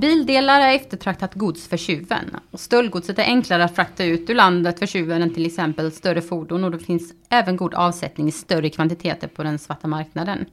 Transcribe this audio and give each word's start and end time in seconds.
Bildelar 0.00 0.60
är 0.60 0.74
eftertraktat 0.74 1.34
gods 1.34 1.68
för 1.68 1.76
tjuven. 1.76 2.36
Och 2.50 2.60
stöldgodset 2.60 3.18
är 3.18 3.22
enklare 3.22 3.64
att 3.64 3.76
frakta 3.76 4.04
ut 4.04 4.30
ur 4.30 4.34
landet 4.34 4.78
för 4.78 4.86
tjuven 4.86 5.22
än 5.22 5.34
till 5.34 5.46
exempel 5.46 5.92
större 5.92 6.22
fordon. 6.22 6.64
Och 6.64 6.70
det 6.70 6.78
finns 6.78 7.12
även 7.28 7.56
god 7.56 7.74
avsättning 7.74 8.28
i 8.28 8.32
större 8.32 8.70
kvantiteter 8.70 9.28
på 9.28 9.42
den 9.42 9.58
svarta 9.58 9.88
marknaden. 9.88 10.46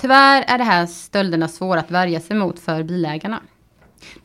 Tyvärr 0.00 0.44
är 0.48 0.58
det 0.58 0.64
här 0.64 0.86
stölderna 0.86 1.48
svåra 1.48 1.80
att 1.80 1.90
värja 1.90 2.20
sig 2.20 2.36
mot 2.36 2.58
för 2.58 2.82
bilägarna. 2.82 3.40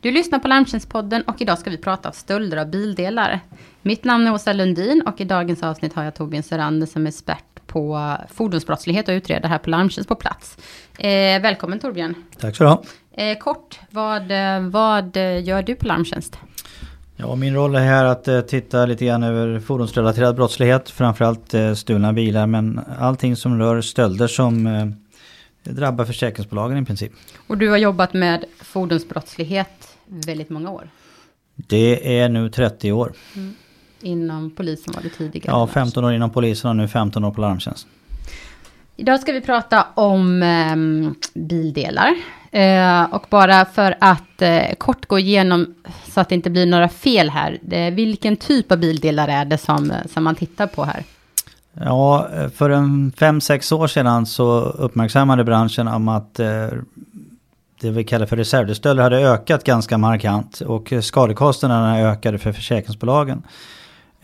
Du 0.00 0.10
lyssnar 0.10 0.38
på 0.38 0.48
Larmtjänstpodden 0.48 1.22
och 1.22 1.40
idag 1.40 1.58
ska 1.58 1.70
vi 1.70 1.78
prata 1.78 2.08
om 2.08 2.14
stölder 2.14 2.56
av 2.56 2.70
bildelar. 2.70 3.40
Mitt 3.82 4.04
namn 4.04 4.26
är 4.26 4.34
Åsa 4.34 4.52
Lundin 4.52 5.02
och 5.06 5.20
i 5.20 5.24
dagens 5.24 5.62
avsnitt 5.62 5.94
har 5.94 6.04
jag 6.04 6.14
Torbjörn 6.14 6.42
Serander 6.42 6.86
som 6.86 7.06
är 7.06 7.08
expert 7.08 7.66
på 7.66 8.16
fordonsbrottslighet 8.32 9.08
och 9.08 9.12
utredare 9.12 9.48
här 9.48 9.58
på 9.58 9.70
Larmtjänst 9.70 10.08
på 10.08 10.14
plats. 10.14 10.56
Eh, 10.98 11.42
välkommen 11.42 11.78
Torbjörn. 11.78 12.14
Tack 12.38 12.56
så 12.56 12.64
du 12.64 12.70
ha. 12.70 12.82
Eh, 13.12 13.38
kort, 13.38 13.80
vad, 13.90 14.22
vad 14.70 15.16
gör 15.42 15.62
du 15.62 15.74
på 15.74 15.86
Larmtjänst? 15.86 16.38
Ja, 17.16 17.36
min 17.36 17.54
roll 17.54 17.74
är 17.74 17.80
här 17.80 18.04
att 18.04 18.28
eh, 18.28 18.40
titta 18.40 18.86
lite 18.86 19.04
grann 19.04 19.22
över 19.22 19.60
fordonsrelaterad 19.60 20.36
brottslighet, 20.36 20.90
framförallt 20.90 21.54
eh, 21.54 21.74
stulna 21.74 22.12
bilar, 22.12 22.46
men 22.46 22.80
allting 22.98 23.36
som 23.36 23.58
rör 23.58 23.80
stölder 23.80 24.26
som 24.26 24.66
eh, 24.66 24.86
drabbar 25.62 26.04
försäkringsbolagen 26.04 26.82
i 26.82 26.84
princip. 26.84 27.12
Och 27.46 27.58
du 27.58 27.68
har 27.68 27.76
jobbat 27.76 28.14
med 28.14 28.44
fordonsbrottslighet 28.60 29.96
väldigt 30.06 30.50
många 30.50 30.70
år? 30.70 30.88
Det 31.54 32.18
är 32.18 32.28
nu 32.28 32.48
30 32.48 32.92
år. 32.92 33.12
Mm. 33.36 33.54
Inom 34.00 34.50
polisen 34.50 34.94
var 34.96 35.02
det 35.02 35.08
tidigare? 35.08 35.56
Ja, 35.56 35.66
15 35.66 36.04
år 36.04 36.12
inom 36.12 36.30
polisen 36.30 36.70
och 36.70 36.76
nu 36.76 36.88
15 36.88 37.24
år 37.24 37.30
på 37.30 37.40
larmtjänst. 37.40 37.86
Idag 38.96 39.20
ska 39.20 39.32
vi 39.32 39.40
prata 39.40 39.86
om 39.94 40.42
eh, 40.42 40.76
bildelar. 41.34 42.14
Eh, 42.52 43.04
och 43.04 43.26
bara 43.30 43.64
för 43.64 43.94
att 44.00 44.42
eh, 44.42 44.74
kort 44.78 45.06
gå 45.06 45.18
igenom 45.18 45.74
så 46.08 46.20
att 46.20 46.28
det 46.28 46.34
inte 46.34 46.50
blir 46.50 46.66
några 46.66 46.88
fel 46.88 47.30
här. 47.30 47.58
Det, 47.62 47.90
vilken 47.90 48.36
typ 48.36 48.72
av 48.72 48.78
bildelar 48.78 49.28
är 49.28 49.44
det 49.44 49.58
som, 49.58 49.92
som 50.12 50.24
man 50.24 50.34
tittar 50.34 50.66
på 50.66 50.84
här? 50.84 51.04
Ja, 51.72 52.28
för 52.54 52.70
en 52.70 53.12
fem 53.16 53.40
sex 53.40 53.72
år 53.72 53.86
sedan 53.86 54.26
så 54.26 54.60
uppmärksammade 54.60 55.44
branschen 55.44 55.88
om 55.88 56.08
att 56.08 56.40
eh, 56.40 56.66
det 57.80 57.90
vi 57.90 58.04
kallar 58.04 58.26
för 58.26 58.36
reservdelsstölder 58.36 59.02
hade 59.02 59.18
ökat 59.18 59.64
ganska 59.64 59.98
markant 59.98 60.60
och 60.60 60.92
skadekostnaderna 61.02 62.00
ökade 62.00 62.38
för 62.38 62.52
försäkringsbolagen. 62.52 63.42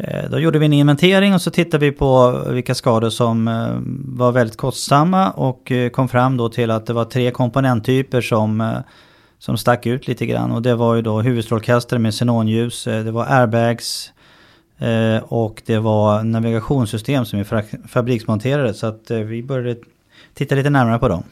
Eh, 0.00 0.30
då 0.30 0.38
gjorde 0.38 0.58
vi 0.58 0.66
en 0.66 0.72
inventering 0.72 1.34
och 1.34 1.42
så 1.42 1.50
tittade 1.50 1.86
vi 1.86 1.92
på 1.92 2.42
vilka 2.48 2.74
skador 2.74 3.10
som 3.10 3.48
eh, 3.48 3.78
var 4.18 4.32
väldigt 4.32 4.56
kostsamma 4.56 5.30
och 5.30 5.72
eh, 5.72 5.90
kom 5.90 6.08
fram 6.08 6.36
då 6.36 6.48
till 6.48 6.70
att 6.70 6.86
det 6.86 6.92
var 6.92 7.04
tre 7.04 7.30
komponenttyper 7.30 8.20
som, 8.20 8.82
som 9.38 9.58
stack 9.58 9.86
ut 9.86 10.08
lite 10.08 10.26
grann. 10.26 10.50
Och 10.52 10.62
det 10.62 10.74
var 10.74 10.94
ju 10.94 11.02
då 11.02 11.20
huvudstrålkastare 11.20 11.98
med 11.98 12.14
xenonljus, 12.14 12.84
det 12.84 13.10
var 13.10 13.26
airbags, 13.28 14.12
och 15.22 15.62
det 15.66 15.78
var 15.78 16.22
navigationssystem 16.22 17.24
som 17.24 17.38
är 17.38 17.88
fabriksmonterade 17.88 18.74
så 18.74 18.86
att 18.86 19.10
vi 19.10 19.42
började 19.42 19.80
titta 20.34 20.54
lite 20.54 20.70
närmare 20.70 20.98
på 20.98 21.08
dem. 21.08 21.22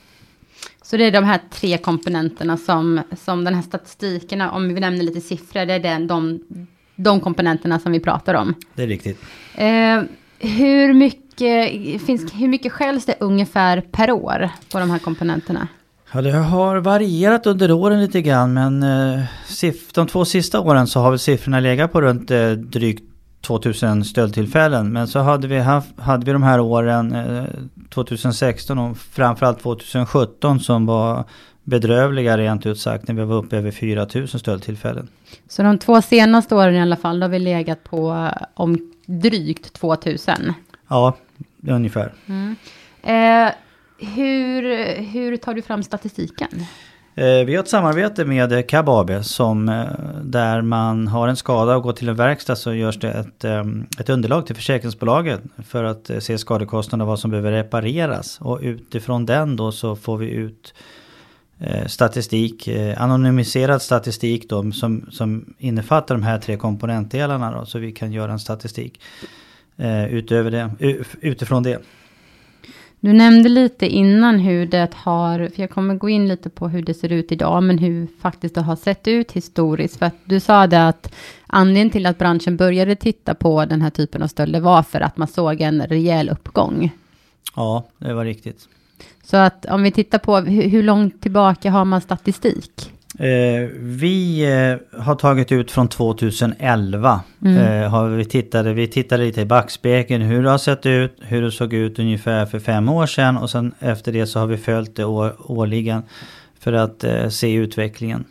Så 0.82 0.96
det 0.96 1.04
är 1.04 1.12
de 1.12 1.24
här 1.24 1.40
tre 1.50 1.78
komponenterna 1.78 2.56
som, 2.56 3.00
som 3.24 3.44
den 3.44 3.54
här 3.54 3.62
statistiken, 3.62 4.40
om 4.40 4.74
vi 4.74 4.80
nämner 4.80 5.02
lite 5.02 5.20
siffror, 5.20 5.66
det 5.66 5.74
är 5.74 5.80
den, 5.80 6.06
de, 6.06 6.40
de 6.96 7.20
komponenterna 7.20 7.78
som 7.78 7.92
vi 7.92 8.00
pratar 8.00 8.34
om. 8.34 8.54
Det 8.74 8.82
är 8.82 8.86
riktigt. 8.86 9.20
Eh, 9.54 10.02
hur, 10.38 10.92
mycket, 10.92 11.72
finns, 12.02 12.34
hur 12.34 12.48
mycket 12.48 12.72
skäls 12.72 13.04
det 13.04 13.14
ungefär 13.20 13.80
per 13.80 14.10
år 14.10 14.50
på 14.72 14.78
de 14.78 14.90
här 14.90 14.98
komponenterna? 14.98 15.68
Ja, 16.12 16.22
det 16.22 16.32
har 16.32 16.76
varierat 16.76 17.46
under 17.46 17.72
åren 17.72 18.00
lite 18.00 18.22
grann 18.22 18.54
men 18.54 18.82
eh, 18.82 19.24
de 19.94 20.06
två 20.06 20.24
sista 20.24 20.60
åren 20.60 20.86
så 20.86 21.00
har 21.00 21.10
väl 21.10 21.18
siffrorna 21.18 21.60
legat 21.60 21.92
på 21.92 22.00
runt 22.00 22.30
eh, 22.30 22.50
drygt 22.50 23.02
2000 23.46 24.04
stöldtillfällen. 24.04 24.92
Men 24.92 25.08
så 25.08 25.18
hade 25.18 25.48
vi, 25.48 25.58
haft, 25.58 26.00
hade 26.00 26.26
vi 26.26 26.32
de 26.32 26.42
här 26.42 26.60
åren 26.60 27.14
eh, 27.14 27.44
2016 27.90 28.78
och 28.78 28.96
framförallt 28.96 29.62
2017 29.62 30.60
som 30.60 30.86
var 30.86 31.24
bedrövliga 31.66 32.38
rent 32.38 32.66
ut 32.66 32.80
sagt 32.80 33.08
när 33.08 33.14
vi 33.14 33.24
var 33.24 33.36
uppe 33.36 33.56
över 33.56 33.70
4000 33.70 34.40
stöldtillfällen. 34.40 35.08
Så 35.48 35.62
de 35.62 35.78
två 35.78 36.02
senaste 36.02 36.54
åren 36.54 36.74
i 36.74 36.80
alla 36.80 36.96
fall, 36.96 37.20
då 37.20 37.24
har 37.24 37.30
vi 37.30 37.38
legat 37.38 37.84
på 37.84 38.12
eh, 38.12 38.46
om 38.54 38.92
drygt 39.06 39.72
2000? 39.72 40.52
Ja, 40.88 41.16
ungefär. 41.68 42.12
Mm. 42.26 42.56
Eh, 43.02 43.52
hur, 43.98 44.62
hur 45.02 45.36
tar 45.36 45.54
du 45.54 45.62
fram 45.62 45.82
statistiken? 45.82 46.48
Eh, 47.14 47.44
vi 47.46 47.54
har 47.54 47.62
ett 47.62 47.68
samarbete 47.68 48.24
med 48.24 48.68
KAB 48.68 48.88
AB 48.88 49.24
som 49.24 49.68
eh, 49.68 49.84
där 50.22 50.62
man 50.62 51.08
har 51.08 51.28
en 51.28 51.36
skada 51.36 51.76
och 51.76 51.82
går 51.82 51.92
till 51.92 52.08
en 52.08 52.16
verkstad 52.16 52.56
så 52.56 52.74
görs 52.74 52.98
det 52.98 53.10
ett, 53.10 53.44
ett 54.00 54.08
underlag 54.08 54.46
till 54.46 54.56
försäkringsbolaget 54.56 55.40
för 55.66 55.84
att 55.84 56.10
se 56.18 56.38
skadekostnader 56.38 57.04
och 57.04 57.08
vad 57.08 57.18
som 57.18 57.30
behöver 57.30 57.52
repareras. 57.52 58.38
Och 58.40 58.58
utifrån 58.62 59.26
den 59.26 59.56
då 59.56 59.72
så 59.72 59.96
får 59.96 60.16
vi 60.16 60.30
ut 60.30 60.74
statistik, 61.86 62.68
anonymiserad 62.96 63.82
statistik 63.82 64.48
då 64.48 64.72
som, 64.72 65.06
som 65.10 65.54
innefattar 65.58 66.14
de 66.14 66.22
här 66.22 66.38
tre 66.38 66.56
komponentdelarna 66.56 67.58
då, 67.58 67.66
så 67.66 67.78
vi 67.78 67.92
kan 67.92 68.12
göra 68.12 68.32
en 68.32 68.38
statistik 68.38 69.00
utöver 70.10 70.50
det, 70.50 70.70
utifrån 71.20 71.62
det. 71.62 71.82
Du 73.00 73.12
nämnde 73.12 73.48
lite 73.48 73.86
innan 73.86 74.38
hur 74.38 74.66
det 74.66 74.94
har, 74.94 75.48
för 75.54 75.62
jag 75.62 75.70
kommer 75.70 75.94
gå 75.94 76.08
in 76.08 76.28
lite 76.28 76.50
på 76.50 76.68
hur 76.68 76.82
det 76.82 76.94
ser 76.94 77.12
ut 77.12 77.32
idag, 77.32 77.62
men 77.62 77.78
hur 77.78 78.08
faktiskt 78.20 78.54
det 78.54 78.60
har 78.60 78.76
sett 78.76 79.08
ut 79.08 79.32
historiskt. 79.32 79.96
För 79.96 80.06
att 80.06 80.14
du 80.24 80.40
sa 80.40 80.66
det 80.66 80.88
att 80.88 81.14
anledningen 81.46 81.90
till 81.90 82.06
att 82.06 82.18
branschen 82.18 82.56
började 82.56 82.96
titta 82.96 83.34
på 83.34 83.64
den 83.64 83.82
här 83.82 83.90
typen 83.90 84.22
av 84.22 84.26
stölder 84.26 84.60
var 84.60 84.82
för 84.82 85.00
att 85.00 85.16
man 85.16 85.28
såg 85.28 85.60
en 85.60 85.82
rejäl 85.82 86.28
uppgång. 86.28 86.90
Ja, 87.56 87.86
det 87.98 88.14
var 88.14 88.24
riktigt. 88.24 88.68
Så 89.22 89.36
att 89.36 89.66
om 89.66 89.82
vi 89.82 89.90
tittar 89.90 90.18
på 90.18 90.36
hur, 90.36 90.68
hur 90.68 90.82
långt 90.82 91.22
tillbaka 91.22 91.70
har 91.70 91.84
man 91.84 92.00
statistik? 92.00 92.92
Eh, 93.18 93.68
vi 93.78 94.44
eh, 94.44 95.00
har 95.02 95.14
tagit 95.14 95.52
ut 95.52 95.70
från 95.70 95.88
2011. 95.88 97.20
Mm. 97.44 97.56
Eh, 97.56 97.90
har 97.90 98.08
vi, 98.08 98.24
tittade, 98.24 98.72
vi 98.72 98.88
tittade 98.88 99.24
lite 99.24 99.40
i 99.40 99.44
backspegeln 99.44 100.22
hur 100.22 100.42
det 100.42 100.50
har 100.50 100.58
sett 100.58 100.86
ut, 100.86 101.16
hur 101.20 101.42
det 101.42 101.52
såg 101.52 101.72
ut 101.72 101.98
ungefär 101.98 102.46
för 102.46 102.58
fem 102.58 102.88
år 102.88 103.06
sedan 103.06 103.36
och 103.36 103.50
sen 103.50 103.74
efter 103.78 104.12
det 104.12 104.26
så 104.26 104.38
har 104.38 104.46
vi 104.46 104.56
följt 104.56 104.96
det 104.96 105.04
år, 105.04 105.36
årligen 105.38 106.02
för 106.60 106.72
att 106.72 107.04
eh, 107.04 107.28
se 107.28 107.52
utvecklingen. 107.52 108.24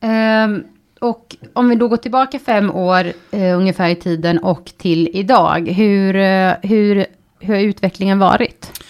Um, 0.00 0.64
och 1.00 1.36
om 1.52 1.68
vi 1.68 1.74
då 1.74 1.88
går 1.88 1.96
tillbaka 1.96 2.38
fem 2.38 2.70
år 2.70 3.04
uh, 3.34 3.58
ungefär 3.58 3.88
i 3.88 3.94
tiden 3.94 4.38
och 4.38 4.72
till 4.78 5.08
idag, 5.12 5.68
hur, 5.68 6.16
uh, 6.16 6.54
hur, 6.62 7.06
hur 7.40 7.54
har 7.54 7.62
utvecklingen 7.62 8.18
varit? 8.18 8.80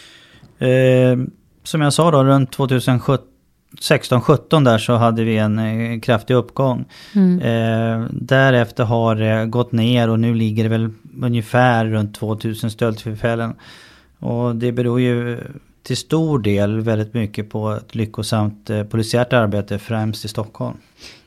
Uh, 0.62 1.24
som 1.62 1.80
jag 1.80 1.92
sa 1.92 2.10
då, 2.10 2.24
runt 2.24 2.52
2017 2.52 3.28
16-17 3.80 4.64
där 4.64 4.78
så 4.78 4.92
hade 4.92 5.24
vi 5.24 5.36
en 5.36 5.58
eh, 5.58 6.00
kraftig 6.00 6.34
uppgång. 6.34 6.84
Mm. 7.14 7.40
Eh, 7.40 8.08
därefter 8.10 8.84
har 8.84 9.14
det 9.14 9.46
gått 9.46 9.72
ner 9.72 10.10
och 10.10 10.20
nu 10.20 10.34
ligger 10.34 10.62
det 10.62 10.68
väl 10.68 10.90
ungefär 11.22 11.86
runt 11.86 12.14
2000 12.14 12.70
stöldtillfällen. 12.70 13.54
Och 14.18 14.56
det 14.56 14.72
beror 14.72 15.00
ju 15.00 15.40
till 15.82 15.96
stor 15.96 16.38
del 16.38 16.80
väldigt 16.80 17.14
mycket 17.14 17.50
på 17.50 17.70
ett 17.70 17.94
lyckosamt 17.94 18.70
eh, 18.70 18.84
polisiärt 18.84 19.32
arbete 19.32 19.78
främst 19.78 20.24
i 20.24 20.28
Stockholm. 20.28 20.76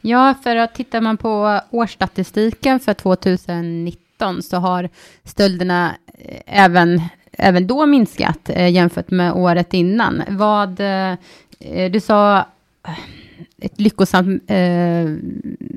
Ja, 0.01 0.33
för 0.43 0.55
att 0.55 0.75
tittar 0.75 1.01
man 1.01 1.17
på 1.17 1.61
årsstatistiken 1.71 2.79
för 2.79 2.93
2019 2.93 4.43
så 4.43 4.57
har 4.57 4.89
stölderna 5.23 5.95
eh, 6.19 6.63
även, 6.63 7.01
även 7.37 7.67
då 7.67 7.85
minskat 7.85 8.49
eh, 8.49 8.69
jämfört 8.69 9.11
med 9.11 9.33
året 9.33 9.73
innan. 9.73 10.23
Vad 10.29 10.81
Eh, 10.87 11.17
eh 11.59 11.91
du 11.91 11.99
sa 11.99 12.37
eh, 12.87 12.93
ett 13.61 13.81
lyckosamt 13.81 14.43
eh, 14.47 15.05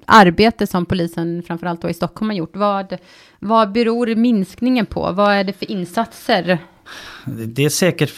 arbete 0.04 0.66
som 0.66 0.86
polisen, 0.86 1.42
framförallt 1.46 1.82
då 1.82 1.90
i 1.90 1.94
Stockholm, 1.94 2.30
har 2.30 2.36
gjort. 2.36 2.56
Vad, 2.56 2.96
vad 3.38 3.72
beror 3.72 4.14
minskningen 4.14 4.86
på? 4.86 5.12
Vad 5.12 5.32
är 5.32 5.44
det 5.44 5.52
för 5.52 5.70
insatser? 5.70 6.58
Det 7.26 7.64
är 7.64 7.68
säkert 7.68 8.10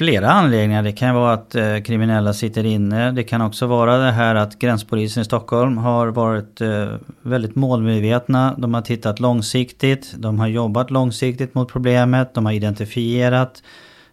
flera 0.00 0.30
anledningar. 0.30 0.82
Det 0.82 0.92
kan 0.92 1.14
vara 1.14 1.32
att 1.32 1.54
eh, 1.54 1.80
kriminella 1.80 2.32
sitter 2.32 2.66
inne. 2.66 3.10
Det 3.12 3.22
kan 3.22 3.42
också 3.42 3.66
vara 3.66 3.98
det 3.98 4.10
här 4.10 4.34
att 4.34 4.58
gränspolisen 4.58 5.20
i 5.20 5.24
Stockholm 5.24 5.78
har 5.78 6.08
varit 6.08 6.60
eh, 6.60 6.88
väldigt 7.22 7.54
målmedvetna. 7.54 8.54
De 8.58 8.74
har 8.74 8.82
tittat 8.82 9.20
långsiktigt. 9.20 10.14
De 10.16 10.38
har 10.40 10.46
jobbat 10.46 10.90
långsiktigt 10.90 11.54
mot 11.54 11.72
problemet. 11.72 12.34
De 12.34 12.46
har 12.46 12.52
identifierat 12.52 13.62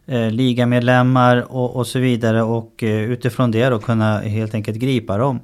eh, 0.05 0.31
ligamedlemmar 0.31 1.45
och, 1.49 1.75
och 1.75 1.87
så 1.87 1.99
vidare 1.99 2.43
och 2.43 2.83
eh, 2.83 3.01
utifrån 3.01 3.51
det 3.51 3.69
då 3.69 3.79
kunna 3.79 4.19
helt 4.19 4.53
enkelt 4.53 4.77
gripa 4.77 5.17
dem. 5.17 5.39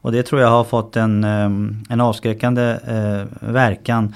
Och 0.00 0.12
det 0.12 0.22
tror 0.22 0.40
jag 0.40 0.48
har 0.48 0.64
fått 0.64 0.96
en, 0.96 1.24
eh, 1.24 1.50
en 1.88 2.00
avskräckande 2.00 2.78
eh, 2.86 3.24
verkan 3.40 4.14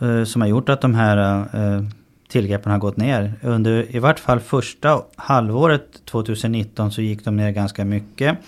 eh, 0.00 0.24
som 0.24 0.40
har 0.40 0.48
gjort 0.48 0.68
att 0.68 0.80
de 0.80 0.94
här 0.94 1.46
eh, 1.52 1.82
tillgreppen 2.28 2.72
har 2.72 2.78
gått 2.78 2.96
ner. 2.96 3.32
Under 3.42 3.96
i 3.96 3.98
vart 3.98 4.18
fall 4.18 4.40
första 4.40 5.02
halvåret 5.16 6.04
2019 6.04 6.92
så 6.92 7.02
gick 7.02 7.24
de 7.24 7.36
ner 7.36 7.50
ganska 7.50 7.84
mycket. 7.84 8.38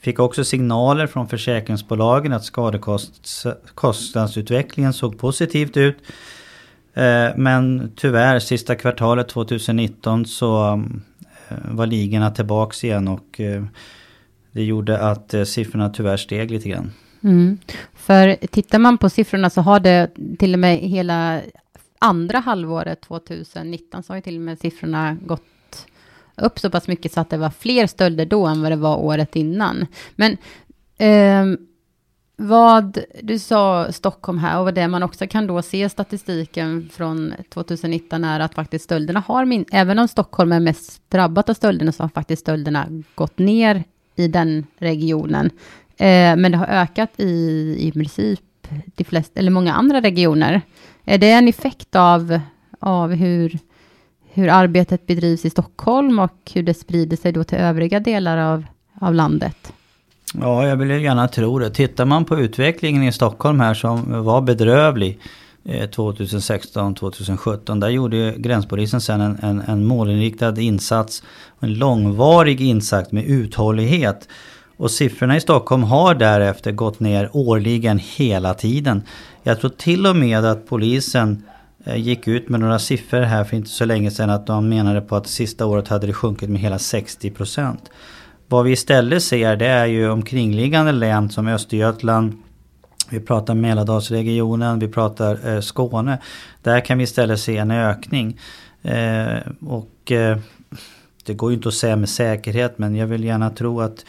Fick 0.00 0.18
också 0.18 0.44
signaler 0.44 1.06
från 1.06 1.28
försäkringsbolagen 1.28 2.32
att 2.32 2.44
skadekostnadsutvecklingen 2.44 4.92
såg 4.92 5.18
positivt 5.18 5.76
ut. 5.76 5.96
Eh, 6.94 7.28
men 7.36 7.92
tyvärr 7.96 8.38
sista 8.38 8.74
kvartalet 8.74 9.28
2019 9.28 10.26
så 10.26 10.82
eh, 11.48 11.56
var 11.70 11.86
ligorna 11.86 12.30
tillbaks 12.30 12.84
igen 12.84 13.08
och 13.08 13.40
eh, 13.40 13.64
det 14.52 14.64
gjorde 14.64 14.98
att 14.98 15.34
siffrorna 15.46 15.90
tyvärr 15.90 16.16
steg 16.16 16.50
lite 16.50 16.68
grann. 16.68 16.92
Mm. 17.22 17.58
För 17.94 18.46
tittar 18.46 18.78
man 18.78 18.98
på 18.98 19.10
siffrorna 19.10 19.50
så 19.50 19.60
har 19.60 19.80
det 19.80 20.10
till 20.38 20.52
och 20.52 20.58
med 20.58 20.78
hela 20.78 21.40
andra 21.98 22.38
halvåret 22.38 23.00
2019 23.00 24.02
så 24.02 24.12
har 24.12 24.16
ju 24.16 24.22
till 24.22 24.36
och 24.36 24.42
med 24.42 24.58
siffrorna 24.58 25.16
gått 25.22 25.42
upp 26.36 26.58
så 26.58 26.70
pass 26.70 26.88
mycket 26.88 27.12
så 27.12 27.20
att 27.20 27.30
det 27.30 27.36
var 27.36 27.50
fler 27.50 27.86
stölder 27.86 28.26
då 28.26 28.46
än 28.46 28.62
vad 28.62 28.72
det 28.72 28.76
var 28.76 28.96
året 28.96 29.36
innan. 29.36 29.86
Men 30.16 30.36
eh, 30.98 31.58
vad 32.36 32.98
du 33.22 33.38
sa 33.38 33.92
Stockholm 33.92 34.38
här 34.38 34.60
och 34.60 34.74
det 34.74 34.88
man 34.88 35.02
också 35.02 35.26
kan 35.26 35.46
då 35.46 35.62
se 35.62 35.88
statistiken 35.88 36.88
från 36.92 37.34
2019 37.48 38.24
är 38.24 38.40
att 38.40 38.54
faktiskt 38.54 38.84
stölderna 38.84 39.20
har 39.20 39.44
min 39.44 39.64
även 39.72 39.98
om 39.98 40.08
Stockholm 40.08 40.52
är 40.52 40.60
mest 40.60 41.10
drabbat 41.10 41.48
av 41.48 41.54
stölderna 41.54 41.92
så 41.92 42.02
har 42.02 42.08
faktiskt 42.08 42.42
stölderna 42.42 42.88
gått 43.14 43.38
ner 43.38 43.84
i 44.16 44.28
den 44.28 44.66
regionen. 44.78 45.50
Eh, 45.96 46.36
men 46.36 46.52
det 46.52 46.58
har 46.58 46.66
ökat 46.66 47.10
i, 47.16 47.76
i 47.78 47.92
princip 47.92 48.40
de 48.96 49.04
flesta, 49.04 49.40
eller 49.40 49.50
många 49.50 49.72
andra 49.72 50.00
regioner. 50.00 50.62
Är 51.04 51.18
det 51.18 51.30
en 51.30 51.48
effekt 51.48 51.96
av, 51.96 52.40
av 52.80 53.14
hur, 53.14 53.58
hur 54.32 54.48
arbetet 54.48 55.06
bedrivs 55.06 55.44
i 55.44 55.50
Stockholm 55.50 56.18
och 56.18 56.52
hur 56.54 56.62
det 56.62 56.74
sprider 56.74 57.16
sig 57.16 57.32
då 57.32 57.44
till 57.44 57.58
övriga 57.58 58.00
delar 58.00 58.38
av, 58.38 58.64
av 59.00 59.14
landet? 59.14 59.72
Ja, 60.40 60.66
jag 60.68 60.76
vill 60.76 60.90
gärna 60.90 61.28
tro 61.28 61.58
det. 61.58 61.70
Tittar 61.70 62.04
man 62.04 62.24
på 62.24 62.40
utvecklingen 62.40 63.02
i 63.02 63.12
Stockholm 63.12 63.60
här 63.60 63.74
som 63.74 64.24
var 64.24 64.40
bedrövlig 64.40 65.18
eh, 65.64 65.88
2016-2017. 65.88 67.80
Där 67.80 67.88
gjorde 67.88 68.34
gränspolisen 68.36 69.00
sen 69.00 69.20
en, 69.20 69.38
en, 69.42 69.60
en 69.60 69.84
målinriktad 69.84 70.60
insats. 70.60 71.22
En 71.60 71.74
långvarig 71.74 72.60
insats 72.60 73.12
med 73.12 73.24
uthållighet. 73.24 74.28
Och 74.76 74.90
siffrorna 74.90 75.36
i 75.36 75.40
Stockholm 75.40 75.82
har 75.82 76.14
därefter 76.14 76.72
gått 76.72 77.00
ner 77.00 77.30
årligen 77.32 78.00
hela 78.16 78.54
tiden. 78.54 79.02
Jag 79.42 79.60
tror 79.60 79.70
till 79.70 80.06
och 80.06 80.16
med 80.16 80.44
att 80.44 80.66
polisen 80.66 81.42
eh, 81.84 81.96
gick 81.96 82.28
ut 82.28 82.48
med 82.48 82.60
några 82.60 82.78
siffror 82.78 83.20
här 83.20 83.44
för 83.44 83.56
inte 83.56 83.70
så 83.70 83.84
länge 83.84 84.10
sedan 84.10 84.30
att 84.30 84.46
de 84.46 84.68
menade 84.68 85.00
på 85.00 85.16
att 85.16 85.26
sista 85.26 85.66
året 85.66 85.88
hade 85.88 86.06
det 86.06 86.12
sjunkit 86.12 86.50
med 86.50 86.60
hela 86.60 86.78
60 86.78 87.30
procent. 87.30 87.90
Vad 88.48 88.64
vi 88.64 88.72
istället 88.72 89.22
ser 89.22 89.56
det 89.56 89.66
är 89.66 89.86
ju 89.86 90.10
omkringliggande 90.10 90.92
län 90.92 91.30
som 91.30 91.48
Östergötland, 91.48 92.32
vi 93.10 93.20
pratar 93.20 93.54
Mälardalsregionen, 93.54 94.78
vi 94.78 94.88
pratar 94.88 95.54
eh, 95.54 95.60
Skåne. 95.60 96.18
Där 96.62 96.80
kan 96.80 96.98
vi 96.98 97.04
istället 97.04 97.40
se 97.40 97.56
en 97.56 97.70
ökning. 97.70 98.38
Eh, 98.82 99.38
och 99.66 100.12
eh, 100.12 100.38
det 101.24 101.34
går 101.34 101.50
ju 101.50 101.56
inte 101.56 101.68
att 101.68 101.74
säga 101.74 101.96
med 101.96 102.08
säkerhet 102.08 102.78
men 102.78 102.96
jag 102.96 103.06
vill 103.06 103.24
gärna 103.24 103.50
tro 103.50 103.80
att 103.80 104.04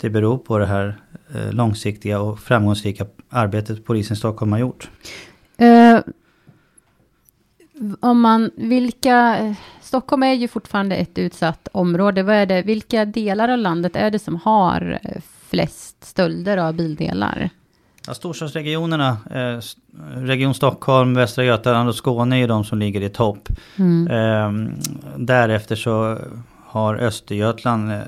det 0.00 0.10
beror 0.10 0.38
på 0.38 0.58
det 0.58 0.66
här 0.66 0.96
eh, 1.34 1.52
långsiktiga 1.52 2.20
och 2.20 2.40
framgångsrika 2.40 3.06
arbetet 3.28 3.84
polisen 3.84 4.14
i 4.14 4.16
Stockholm 4.16 4.52
har 4.52 4.58
gjort. 4.58 4.90
Uh, 5.62 6.00
om 8.00 8.20
man, 8.20 8.50
vilka, 8.56 9.54
Stockholm 9.80 10.22
är 10.22 10.32
ju 10.32 10.48
fortfarande 10.48 10.96
ett 10.96 11.18
utsatt 11.18 11.68
område. 11.72 12.22
Vad 12.22 12.34
är 12.34 12.46
det, 12.46 12.62
vilka 12.62 13.04
delar 13.04 13.48
av 13.48 13.58
landet 13.58 13.96
är 13.96 14.10
det 14.10 14.18
som 14.18 14.36
har 14.36 14.98
eh, 15.02 15.22
flest 15.48 16.04
stölder 16.04 16.56
av 16.56 16.74
bildelar? 16.74 17.50
Ja, 18.06 18.14
storstadsregionerna, 18.14 19.16
eh, 19.30 19.60
Region 20.16 20.54
Stockholm, 20.54 21.14
Västra 21.14 21.44
Götaland 21.44 21.88
och 21.88 21.94
Skåne 21.94 22.36
är 22.36 22.40
ju 22.40 22.46
de 22.46 22.64
som 22.64 22.78
ligger 22.78 23.00
i 23.00 23.08
topp. 23.08 23.48
Mm. 23.76 24.06
Eh, 24.08 24.72
därefter 25.16 25.76
så 25.76 26.18
har 26.66 26.94
Östergötland 26.94 27.92
eh, 27.92 27.98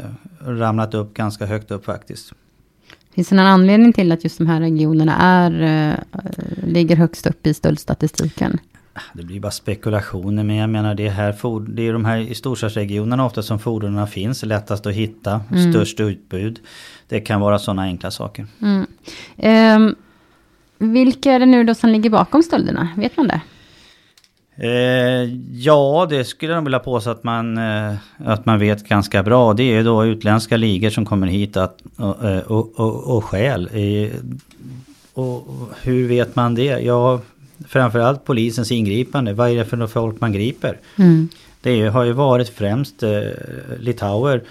ramlat 0.41 0.95
upp 0.95 1.15
ganska 1.15 1.47
högt 1.47 1.71
upp 1.71 1.85
faktiskt. 1.85 2.33
Finns 3.15 3.29
det 3.29 3.37
någon 3.37 3.47
anledning 3.47 3.93
till 3.93 4.13
att 4.13 4.25
just 4.25 4.39
de 4.39 4.47
här 4.47 4.61
regionerna 4.61 5.17
är, 5.17 5.63
äh, 5.63 5.99
ligger 6.67 6.97
högst 6.97 7.27
upp 7.27 7.47
i 7.47 7.55
stöldstatistiken? 7.55 8.59
Det 9.13 9.23
blir 9.23 9.41
bara 9.41 9.53
spekulationer 9.53 10.45
men 10.45 10.57
jag 10.57 10.71
menar 10.71 10.95
det 10.95 11.07
är, 11.07 11.11
här, 11.11 11.69
det 11.75 11.89
är 11.89 11.93
de 11.93 12.05
här 12.05 12.19
i 12.19 12.35
storstadsregionerna 12.35 13.27
ofta 13.27 13.43
som 13.43 13.59
fordonen 13.59 14.07
finns, 14.07 14.43
lättast 14.43 14.87
att 14.87 14.95
hitta, 14.95 15.41
mm. 15.51 15.73
störst 15.73 16.01
utbud. 16.01 16.61
Det 17.09 17.21
kan 17.21 17.41
vara 17.41 17.59
sådana 17.59 17.83
enkla 17.83 18.11
saker. 18.11 18.47
Mm. 18.63 18.87
Um, 19.77 19.97
vilka 20.79 21.33
är 21.33 21.39
det 21.39 21.47
nu 21.47 21.65
då 21.65 21.75
som 21.75 21.91
ligger 21.91 22.11
bakom 22.11 22.43
stölderna? 22.43 22.89
Vet 22.97 23.17
man 23.17 23.29
det? 23.29 23.41
Eh, 24.63 25.25
ja, 25.53 26.07
det 26.11 26.25
skulle 26.25 26.53
jag 26.53 26.63
vilja 26.63 26.79
påstå 26.79 27.11
att 27.11 27.25
man, 27.25 27.59
eh, 27.59 27.95
att 28.25 28.47
man 28.47 28.59
vet 28.59 28.89
ganska 28.89 29.23
bra. 29.23 29.53
Det 29.53 29.63
är 29.63 29.85
då 29.85 30.05
utländska 30.05 30.57
ligor 30.57 30.91
som 30.91 31.07
kommer 31.07 31.27
hit 31.27 31.57
att, 31.57 31.79
och, 31.97 32.25
eh, 32.25 32.39
och, 32.39 32.81
och, 32.81 33.17
och 33.17 33.25
stjäl. 33.25 33.69
Och 35.15 35.49
hur 35.83 36.09
vet 36.09 36.37
man 36.37 36.55
det? 36.55 36.81
Ja, 36.81 37.21
framförallt 37.69 38.25
polisens 38.25 38.73
ingripande. 38.73 39.33
Vad 39.33 39.51
är 39.51 39.57
det 39.57 39.65
för 39.65 39.87
folk 39.87 40.21
man 40.21 40.33
griper? 40.33 40.79
Mm. 40.99 41.29
Det 41.61 41.87
har 41.87 42.05
ju 42.05 42.13
varit 42.13 42.49
främst 42.49 43.03
eh, 43.03 43.21
litauer 43.79 44.43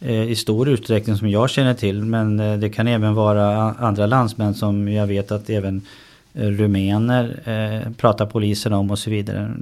eh, 0.00 0.30
i 0.30 0.36
stor 0.36 0.68
utsträckning 0.68 1.16
som 1.16 1.28
jag 1.28 1.50
känner 1.50 1.74
till. 1.74 2.04
Men 2.04 2.40
eh, 2.40 2.58
det 2.58 2.70
kan 2.70 2.88
även 2.88 3.14
vara 3.14 3.74
andra 3.78 4.06
landsmän 4.06 4.54
som 4.54 4.88
jag 4.88 5.06
vet 5.06 5.32
att 5.32 5.50
även 5.50 5.82
rumäner 6.32 7.40
eh, 7.44 7.92
pratar 7.92 8.26
polisen 8.26 8.72
om 8.72 8.90
och 8.90 8.98
så 8.98 9.10
vidare. 9.10 9.54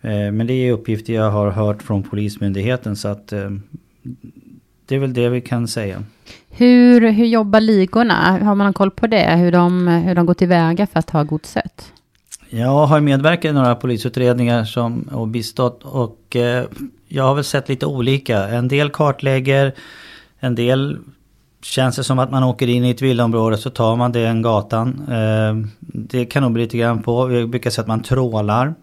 Eh, 0.00 0.32
men 0.32 0.46
det 0.46 0.52
är 0.52 0.72
uppgifter 0.72 1.12
jag 1.12 1.30
har 1.30 1.50
hört 1.50 1.82
från 1.82 2.02
Polismyndigheten 2.02 2.96
så 2.96 3.08
att 3.08 3.32
eh, 3.32 3.50
det 4.86 4.94
är 4.94 4.98
väl 4.98 5.14
det 5.14 5.28
vi 5.28 5.40
kan 5.40 5.68
säga. 5.68 6.02
Hur, 6.50 7.10
hur 7.10 7.26
jobbar 7.26 7.60
ligorna? 7.60 8.38
Har 8.42 8.54
man 8.54 8.72
koll 8.72 8.90
på 8.90 9.06
det? 9.06 9.36
Hur 9.36 9.52
de, 9.52 9.88
hur 9.88 10.14
de 10.14 10.26
går 10.26 10.34
tillväga 10.34 10.86
för 10.86 10.98
att 10.98 11.06
ta 11.06 11.22
godset? 11.22 11.92
Jag 12.50 12.86
har 12.86 13.00
medverkat 13.00 13.44
i 13.44 13.52
några 13.52 13.74
polisutredningar 13.74 14.64
som, 14.64 15.02
och 15.02 15.28
bistått 15.28 15.82
och 15.84 16.36
eh, 16.36 16.64
jag 17.08 17.24
har 17.24 17.34
väl 17.34 17.44
sett 17.44 17.68
lite 17.68 17.86
olika. 17.86 18.48
En 18.48 18.68
del 18.68 18.90
kartlägger, 18.90 19.72
en 20.40 20.54
del 20.54 20.98
Känns 21.62 21.96
det 21.96 22.04
som 22.04 22.18
att 22.18 22.30
man 22.30 22.44
åker 22.44 22.68
in 22.68 22.84
i 22.84 22.90
ett 22.90 23.02
villaområde 23.02 23.56
så 23.56 23.70
tar 23.70 23.96
man 23.96 24.12
den 24.12 24.42
gatan. 24.42 25.02
Eh, 25.08 25.68
det 25.80 26.24
kan 26.24 26.42
nog 26.42 26.52
bli 26.52 26.62
lite 26.62 26.78
grann 26.78 27.02
på. 27.02 27.24
Vi 27.24 27.46
brukar 27.46 27.70
säga 27.70 27.82
att 27.82 27.88
man 27.88 28.02
trålar. 28.02 28.74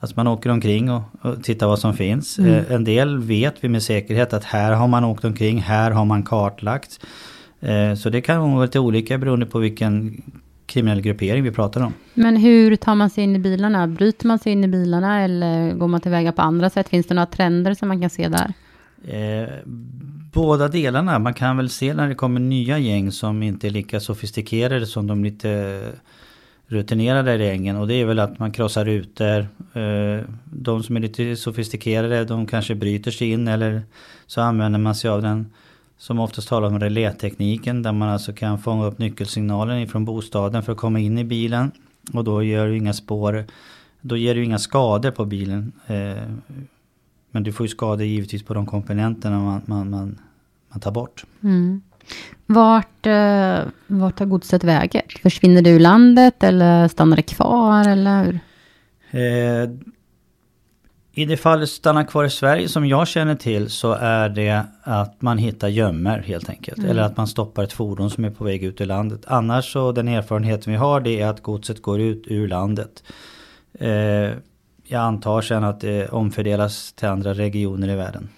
Att 0.00 0.16
man 0.16 0.26
åker 0.26 0.50
omkring 0.50 0.90
och, 0.90 1.02
och 1.22 1.42
tittar 1.44 1.66
vad 1.66 1.78
som 1.78 1.94
finns. 1.94 2.38
Mm. 2.38 2.54
Eh, 2.54 2.72
en 2.72 2.84
del 2.84 3.18
vet 3.18 3.54
vi 3.60 3.68
med 3.68 3.82
säkerhet 3.82 4.32
att 4.32 4.44
här 4.44 4.72
har 4.72 4.88
man 4.88 5.04
åkt 5.04 5.24
omkring, 5.24 5.60
här 5.60 5.90
har 5.90 6.04
man 6.04 6.22
kartlagt. 6.22 7.00
Eh, 7.60 7.94
så 7.94 8.10
det 8.10 8.20
kan 8.20 8.52
vara 8.52 8.62
lite 8.62 8.78
olika 8.78 9.18
beroende 9.18 9.46
på 9.46 9.58
vilken 9.58 10.22
kriminell 10.66 11.00
gruppering 11.00 11.42
vi 11.42 11.50
pratar 11.50 11.80
om. 11.80 11.92
Men 12.14 12.36
hur 12.36 12.76
tar 12.76 12.94
man 12.94 13.10
sig 13.10 13.24
in 13.24 13.36
i 13.36 13.38
bilarna? 13.38 13.86
Bryter 13.86 14.26
man 14.26 14.38
sig 14.38 14.52
in 14.52 14.64
i 14.64 14.68
bilarna 14.68 15.20
eller 15.20 15.72
går 15.72 15.88
man 15.88 16.00
tillväga 16.00 16.32
på 16.32 16.42
andra 16.42 16.70
sätt? 16.70 16.88
Finns 16.88 17.06
det 17.06 17.14
några 17.14 17.26
trender 17.26 17.74
som 17.74 17.88
man 17.88 18.00
kan 18.00 18.10
se 18.10 18.28
där? 18.28 18.52
Eh, 19.04 19.48
båda 20.32 20.68
delarna. 20.68 21.18
Man 21.18 21.34
kan 21.34 21.56
väl 21.56 21.70
se 21.70 21.94
när 21.94 22.08
det 22.08 22.14
kommer 22.14 22.40
nya 22.40 22.78
gäng 22.78 23.12
som 23.12 23.42
inte 23.42 23.66
är 23.66 23.70
lika 23.70 24.00
sofistikerade 24.00 24.86
som 24.86 25.06
de 25.06 25.24
lite 25.24 25.82
rutinerade 26.66 27.44
gängen. 27.44 27.76
Och 27.76 27.88
det 27.88 27.94
är 27.94 28.04
väl 28.04 28.18
att 28.18 28.38
man 28.38 28.52
krossar 28.52 28.84
rutor. 28.84 29.38
Eh, 29.72 30.24
de 30.44 30.82
som 30.82 30.96
är 30.96 31.00
lite 31.00 31.36
sofistikerade 31.36 32.24
de 32.24 32.46
kanske 32.46 32.74
bryter 32.74 33.10
sig 33.10 33.30
in 33.30 33.48
eller 33.48 33.82
så 34.26 34.40
använder 34.40 34.78
man 34.78 34.94
sig 34.94 35.10
av 35.10 35.22
den 35.22 35.52
som 35.98 36.20
oftast 36.20 36.48
talar 36.48 36.68
om 36.68 36.80
relätekniken 36.80 37.82
där 37.82 37.92
man 37.92 38.08
alltså 38.08 38.32
kan 38.32 38.58
fånga 38.58 38.86
upp 38.86 38.98
nyckelsignalen 38.98 39.78
ifrån 39.78 40.04
bostaden 40.04 40.62
för 40.62 40.72
att 40.72 40.78
komma 40.78 41.00
in 41.00 41.18
i 41.18 41.24
bilen. 41.24 41.70
Och 42.12 42.24
då 42.24 42.42
gör 42.42 42.66
du 42.66 42.76
inga 42.76 42.92
spår, 42.92 43.44
då 44.00 44.16
ger 44.16 44.34
du 44.34 44.44
inga 44.44 44.58
skador 44.58 45.10
på 45.10 45.24
bilen. 45.24 45.72
Eh, 45.86 46.22
men 47.30 47.42
du 47.42 47.52
får 47.52 47.66
ju 47.66 47.70
skador 47.70 48.06
givetvis 48.06 48.42
på 48.42 48.54
de 48.54 48.66
komponenterna 48.66 49.40
man, 49.40 49.62
man, 49.64 49.90
man, 49.90 50.18
man 50.68 50.80
tar 50.80 50.90
bort. 50.90 51.24
Mm. 51.42 51.82
Vart, 52.46 53.06
eh, 53.06 53.58
vart 53.86 54.16
tar 54.16 54.26
godset 54.26 54.64
vägen? 54.64 55.02
Försvinner 55.22 55.62
det 55.62 55.70
ur 55.70 55.80
landet 55.80 56.42
eller 56.42 56.88
stannar 56.88 57.16
det 57.16 57.22
kvar? 57.22 57.88
Eller 57.88 58.40
Eh, 59.10 59.70
I 61.12 61.24
det 61.24 61.36
fallet 61.36 61.68
stannar 61.68 62.04
kvar 62.04 62.24
i 62.24 62.30
Sverige 62.30 62.68
som 62.68 62.86
jag 62.86 63.08
känner 63.08 63.34
till 63.34 63.70
så 63.70 63.92
är 63.92 64.28
det 64.28 64.64
att 64.82 65.22
man 65.22 65.38
hittar 65.38 65.68
gömmer 65.68 66.18
helt 66.18 66.48
enkelt. 66.48 66.78
Mm. 66.78 66.90
Eller 66.90 67.02
att 67.02 67.16
man 67.16 67.26
stoppar 67.26 67.64
ett 67.64 67.72
fordon 67.72 68.10
som 68.10 68.24
är 68.24 68.30
på 68.30 68.44
väg 68.44 68.64
ut 68.64 68.80
ur 68.80 68.86
landet. 68.86 69.20
Annars 69.26 69.72
så 69.72 69.92
den 69.92 70.08
erfarenheten 70.08 70.72
vi 70.72 70.78
har 70.78 71.00
det 71.00 71.20
är 71.20 71.26
att 71.26 71.42
godset 71.42 71.82
går 71.82 72.00
ut 72.00 72.24
ur 72.26 72.48
landet. 72.48 73.02
Eh, 73.74 74.30
jag 74.90 75.00
antar 75.00 75.42
sen 75.42 75.64
att 75.64 75.80
det 75.80 76.08
omfördelas 76.08 76.92
till 76.92 77.08
andra 77.08 77.34
regioner 77.34 77.88
i 77.88 77.96
världen. 77.96 78.28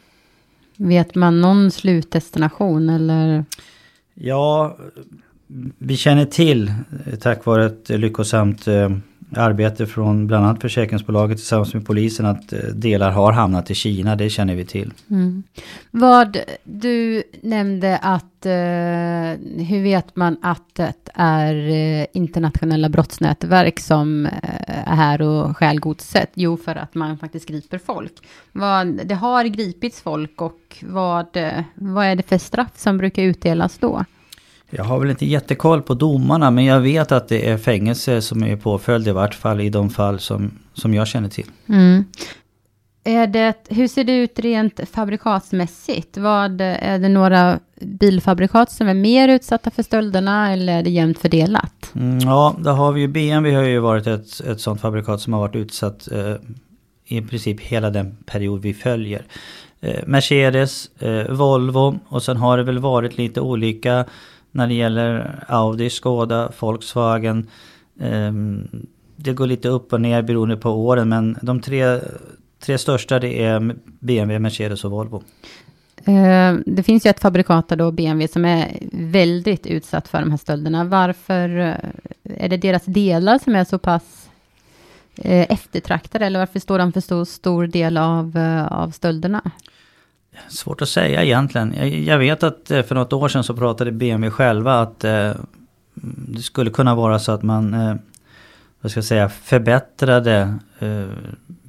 Vet 0.76 1.14
man 1.14 1.40
någon 1.40 1.70
slutdestination 1.70 2.90
eller? 2.90 3.44
Ja, 4.14 4.76
vi 5.78 5.96
känner 5.96 6.24
till 6.24 6.72
tack 7.20 7.44
vare 7.44 7.66
ett 7.66 7.88
lyckosamt 7.88 8.68
arbete 9.36 9.86
från 9.86 10.26
bland 10.26 10.46
annat 10.46 10.60
försäkringsbolaget 10.60 11.38
tillsammans 11.38 11.74
med 11.74 11.86
polisen 11.86 12.26
att 12.26 12.52
eh, 12.52 12.58
delar 12.58 13.10
har 13.10 13.32
hamnat 13.32 13.70
i 13.70 13.74
Kina, 13.74 14.16
det 14.16 14.30
känner 14.30 14.54
vi 14.54 14.64
till. 14.64 14.92
Mm. 15.10 15.42
Vad 15.90 16.36
du 16.64 17.22
nämnde 17.42 17.98
att, 17.98 18.46
eh, 18.46 19.62
hur 19.66 19.82
vet 19.82 20.16
man 20.16 20.36
att 20.42 20.74
det 20.74 20.94
är 21.14 21.54
eh, 21.54 22.06
internationella 22.12 22.88
brottsnätverk 22.88 23.80
som 23.80 24.26
eh, 24.26 24.32
är 24.68 24.96
här 24.96 25.22
och 25.22 25.56
stjäl 25.56 25.80
godset? 25.80 26.30
Jo, 26.34 26.56
för 26.56 26.76
att 26.76 26.94
man 26.94 27.18
faktiskt 27.18 27.48
griper 27.48 27.78
folk. 27.78 28.12
Vad, 28.52 29.06
det 29.06 29.14
har 29.14 29.44
gripits 29.44 30.00
folk 30.00 30.40
och 30.42 30.76
vad, 30.82 31.26
vad 31.74 32.06
är 32.06 32.16
det 32.16 32.22
för 32.22 32.38
straff 32.38 32.72
som 32.76 32.98
brukar 32.98 33.22
utdelas 33.22 33.78
då? 33.78 34.04
Jag 34.76 34.84
har 34.84 34.98
väl 34.98 35.10
inte 35.10 35.26
jättekoll 35.26 35.82
på 35.82 35.94
domarna 35.94 36.50
men 36.50 36.64
jag 36.64 36.80
vet 36.80 37.12
att 37.12 37.28
det 37.28 37.48
är 37.48 37.58
fängelse 37.58 38.22
som 38.22 38.44
är 38.44 38.56
påföljd 38.56 39.08
i 39.08 39.10
vart 39.10 39.34
fall 39.34 39.60
i 39.60 39.70
de 39.70 39.90
fall 39.90 40.18
som, 40.18 40.58
som 40.74 40.94
jag 40.94 41.06
känner 41.06 41.28
till. 41.28 41.46
Mm. 41.68 42.04
Är 43.04 43.26
det, 43.26 43.54
hur 43.68 43.88
ser 43.88 44.04
det 44.04 44.16
ut 44.16 44.38
rent 44.38 44.80
fabrikatsmässigt? 44.92 46.18
Vad, 46.18 46.60
är 46.60 46.98
det 46.98 47.08
några 47.08 47.58
bilfabrikat 47.80 48.70
som 48.70 48.88
är 48.88 48.94
mer 48.94 49.28
utsatta 49.28 49.70
för 49.70 49.82
stölderna 49.82 50.52
eller 50.52 50.78
är 50.78 50.82
det 50.82 50.90
jämnt 50.90 51.18
fördelat? 51.18 51.90
Mm, 51.94 52.18
ja, 52.18 52.56
det 52.58 52.70
har 52.70 52.92
vi 52.92 53.00
ju. 53.00 53.08
BMW 53.08 53.56
har 53.56 53.64
ju 53.64 53.78
varit 53.78 54.06
ett, 54.06 54.40
ett 54.40 54.60
sånt 54.60 54.80
fabrikat 54.80 55.20
som 55.20 55.32
har 55.32 55.40
varit 55.40 55.56
utsatt 55.56 56.08
eh, 56.12 56.34
i 57.06 57.22
princip 57.22 57.60
hela 57.60 57.90
den 57.90 58.16
period 58.26 58.62
vi 58.62 58.74
följer. 58.74 59.26
Eh, 59.80 60.00
Mercedes, 60.06 60.90
eh, 60.98 61.32
Volvo 61.32 61.98
och 62.08 62.22
sen 62.22 62.36
har 62.36 62.56
det 62.56 62.62
väl 62.62 62.78
varit 62.78 63.18
lite 63.18 63.40
olika 63.40 64.04
när 64.52 64.66
det 64.66 64.74
gäller 64.74 65.44
Audi, 65.48 65.90
Skoda, 65.90 66.52
Volkswagen. 66.60 67.46
Ehm, 68.00 68.68
det 69.16 69.32
går 69.32 69.46
lite 69.46 69.68
upp 69.68 69.92
och 69.92 70.00
ner 70.00 70.22
beroende 70.22 70.56
på 70.56 70.70
åren 70.70 71.08
men 71.08 71.38
de 71.42 71.60
tre, 71.60 72.00
tre 72.60 72.78
största 72.78 73.18
det 73.18 73.42
är 73.42 73.76
BMW, 74.00 74.38
Mercedes 74.38 74.84
och 74.84 74.90
Volvo. 74.90 75.22
Ehm, 76.04 76.62
det 76.66 76.82
finns 76.82 77.06
ju 77.06 77.10
ett 77.10 77.20
fabrikat 77.20 77.68
då, 77.68 77.90
BMW, 77.90 78.28
som 78.28 78.44
är 78.44 78.78
väldigt 78.92 79.66
utsatt 79.66 80.08
för 80.08 80.20
de 80.20 80.30
här 80.30 80.38
stölderna. 80.38 80.84
Varför 80.84 81.58
eh, 81.58 81.74
är 82.24 82.48
det 82.48 82.56
deras 82.56 82.84
delar 82.84 83.38
som 83.38 83.54
är 83.54 83.64
så 83.64 83.78
pass 83.78 84.28
eh, 85.16 85.52
eftertraktade? 85.52 86.26
Eller 86.26 86.38
varför 86.38 86.60
står 86.60 86.78
de 86.78 86.92
för 86.92 87.00
så 87.00 87.24
stor 87.24 87.66
del 87.66 87.96
av, 87.96 88.36
eh, 88.36 88.72
av 88.72 88.90
stölderna? 88.90 89.50
Svårt 90.48 90.82
att 90.82 90.88
säga 90.88 91.24
egentligen. 91.24 92.04
Jag, 92.04 92.18
vet 92.18 92.42
att 92.42 92.70
eh, 92.70 92.82
för 92.82 92.94
något 92.94 93.12
år 93.12 93.28
sedan 93.28 93.44
så 93.44 93.56
pratade 93.56 93.92
BMW 93.92 94.30
själva 94.30 94.80
att 94.80 95.04
eh, 95.04 95.32
det 95.94 96.42
skulle 96.42 96.70
kunna 96.70 96.94
vara 96.94 97.18
så 97.18 97.32
att 97.32 97.42
man 97.42 97.74
eh, 97.74 97.94
vad 98.82 98.90
ska 98.90 98.98
jag 98.98 99.04
säga, 99.04 99.28
förbättrade 99.28 100.54
eh, 100.78 101.04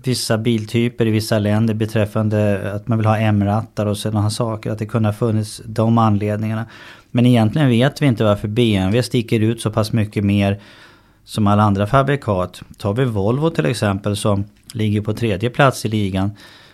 vissa 0.03 0.37
biltyper 0.37 1.07
i 1.07 1.11
vissa 1.11 1.39
länder 1.39 1.73
beträffande 1.73 2.71
att 2.73 2.87
man 2.87 2.97
vill 2.97 3.07
ha 3.07 3.17
M-rattar 3.17 3.85
och 3.85 3.97
sådana 3.97 4.29
saker. 4.29 4.71
Att 4.71 4.79
det 4.79 4.85
kunde 4.85 5.09
ha 5.09 5.13
funnits 5.13 5.61
de 5.65 5.97
anledningarna. 5.97 6.65
Men 7.11 7.25
egentligen 7.25 7.69
vet 7.69 8.01
vi 8.01 8.05
inte 8.05 8.23
varför 8.23 8.47
BMW 8.47 9.03
sticker 9.03 9.39
ut 9.39 9.61
så 9.61 9.71
pass 9.71 9.91
mycket 9.91 10.23
mer 10.23 10.59
som 11.23 11.47
alla 11.47 11.63
andra 11.63 11.87
fabrikat. 11.87 12.61
Tar 12.77 12.93
vi 12.93 13.05
Volvo 13.05 13.49
till 13.49 13.65
exempel 13.65 14.15
som 14.15 14.43
ligger 14.73 15.01
på 15.01 15.13
tredje 15.13 15.49
plats 15.49 15.85
i 15.85 15.89
ligan 15.89 16.31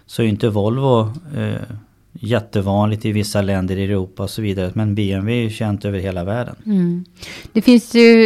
så 0.09 0.21
är 0.23 0.27
inte 0.27 0.49
Volvo 0.49 1.13
eh, 1.37 1.61
jättevanligt 2.13 3.05
i 3.05 3.11
vissa 3.11 3.41
länder 3.41 3.77
i 3.77 3.83
Europa 3.83 4.23
och 4.23 4.29
så 4.29 4.41
vidare. 4.41 4.71
Men 4.73 4.95
BMW 4.95 5.45
är 5.45 5.49
känt 5.49 5.85
över 5.85 5.99
hela 5.99 6.23
världen. 6.23 6.55
Mm. 6.65 7.05
Det 7.53 7.61
finns 7.61 7.95
ju, 7.95 8.25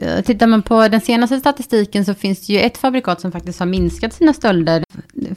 eh, 0.00 0.24
tittar 0.24 0.46
man 0.46 0.62
på 0.62 0.88
den 0.88 1.00
senaste 1.00 1.40
statistiken 1.40 2.04
så 2.04 2.14
finns 2.14 2.46
det 2.46 2.52
ju 2.52 2.60
ett 2.60 2.78
fabrikat 2.78 3.20
som 3.20 3.32
faktiskt 3.32 3.58
har 3.58 3.66
minskat 3.66 4.12
sina 4.12 4.32
stölder. 4.32 4.84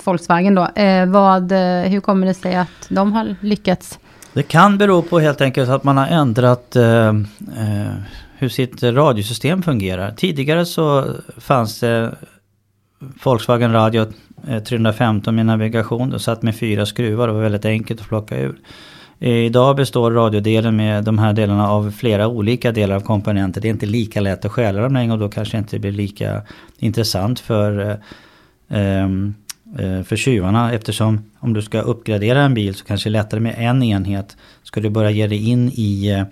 Volkswagen 0.03 0.55
då. 0.55 0.67
Eh, 0.75 1.05
vad, 1.05 1.51
eh, 1.51 1.81
hur 1.81 1.99
kommer 1.99 2.27
det 2.27 2.33
sig 2.33 2.55
att 2.55 2.89
de 2.89 3.13
har 3.13 3.35
lyckats? 3.41 3.99
Det 4.33 4.43
kan 4.43 4.77
bero 4.77 5.01
på 5.01 5.19
helt 5.19 5.41
enkelt 5.41 5.69
att 5.69 5.83
man 5.83 5.97
har 5.97 6.07
ändrat 6.07 6.75
eh, 6.75 7.07
eh 7.07 7.93
hur 8.39 8.49
sitt 8.49 8.83
radiosystem 8.83 9.63
fungerar. 9.63 10.11
Tidigare 10.11 10.65
så 10.65 11.15
fanns 11.37 11.79
det 11.79 12.15
Volkswagen 13.23 13.71
Radio 13.71 14.05
Eh, 14.47 14.63
315 14.63 15.39
i 15.39 15.43
navigation. 15.43 16.13
och 16.13 16.21
satt 16.21 16.41
med 16.41 16.55
fyra 16.55 16.85
skruvar 16.85 17.27
och 17.27 17.35
var 17.35 17.41
väldigt 17.41 17.65
enkelt 17.65 18.01
att 18.01 18.07
plocka 18.07 18.39
ur. 18.39 18.59
Eh, 19.19 19.31
idag 19.31 19.75
består 19.75 20.11
radiodelen 20.11 20.75
med 20.75 21.03
de 21.03 21.17
här 21.19 21.33
delarna 21.33 21.69
av 21.69 21.91
flera 21.91 22.27
olika 22.27 22.71
delar 22.71 22.95
av 22.95 23.01
komponenter. 23.01 23.61
Det 23.61 23.67
är 23.67 23.69
inte 23.69 23.85
lika 23.85 24.21
lätt 24.21 24.45
att 24.45 24.51
stjäla 24.51 24.81
dem 24.81 24.93
längre 24.93 25.13
och 25.13 25.19
då 25.19 25.29
kanske 25.29 25.57
inte 25.57 25.79
blir 25.79 25.91
lika 25.91 26.41
intressant 26.77 27.39
för, 27.39 27.89
eh, 27.89 27.97
ehm, 28.77 29.33
för 30.05 30.15
tjuvarna. 30.15 30.73
Eftersom 30.73 31.23
om 31.39 31.53
du 31.53 31.61
ska 31.61 31.81
uppgradera 31.81 32.41
en 32.41 32.53
bil 32.53 32.75
så 32.75 32.85
kanske 32.85 33.09
det 33.09 33.11
är 33.11 33.23
lättare 33.23 33.39
med 33.39 33.55
en 33.57 33.83
enhet. 33.83 34.37
Ska 34.63 34.81
du 34.81 34.89
börja 34.89 35.11
ge 35.11 35.27
dig 35.27 35.49
in 35.49 35.69
i 35.69 36.25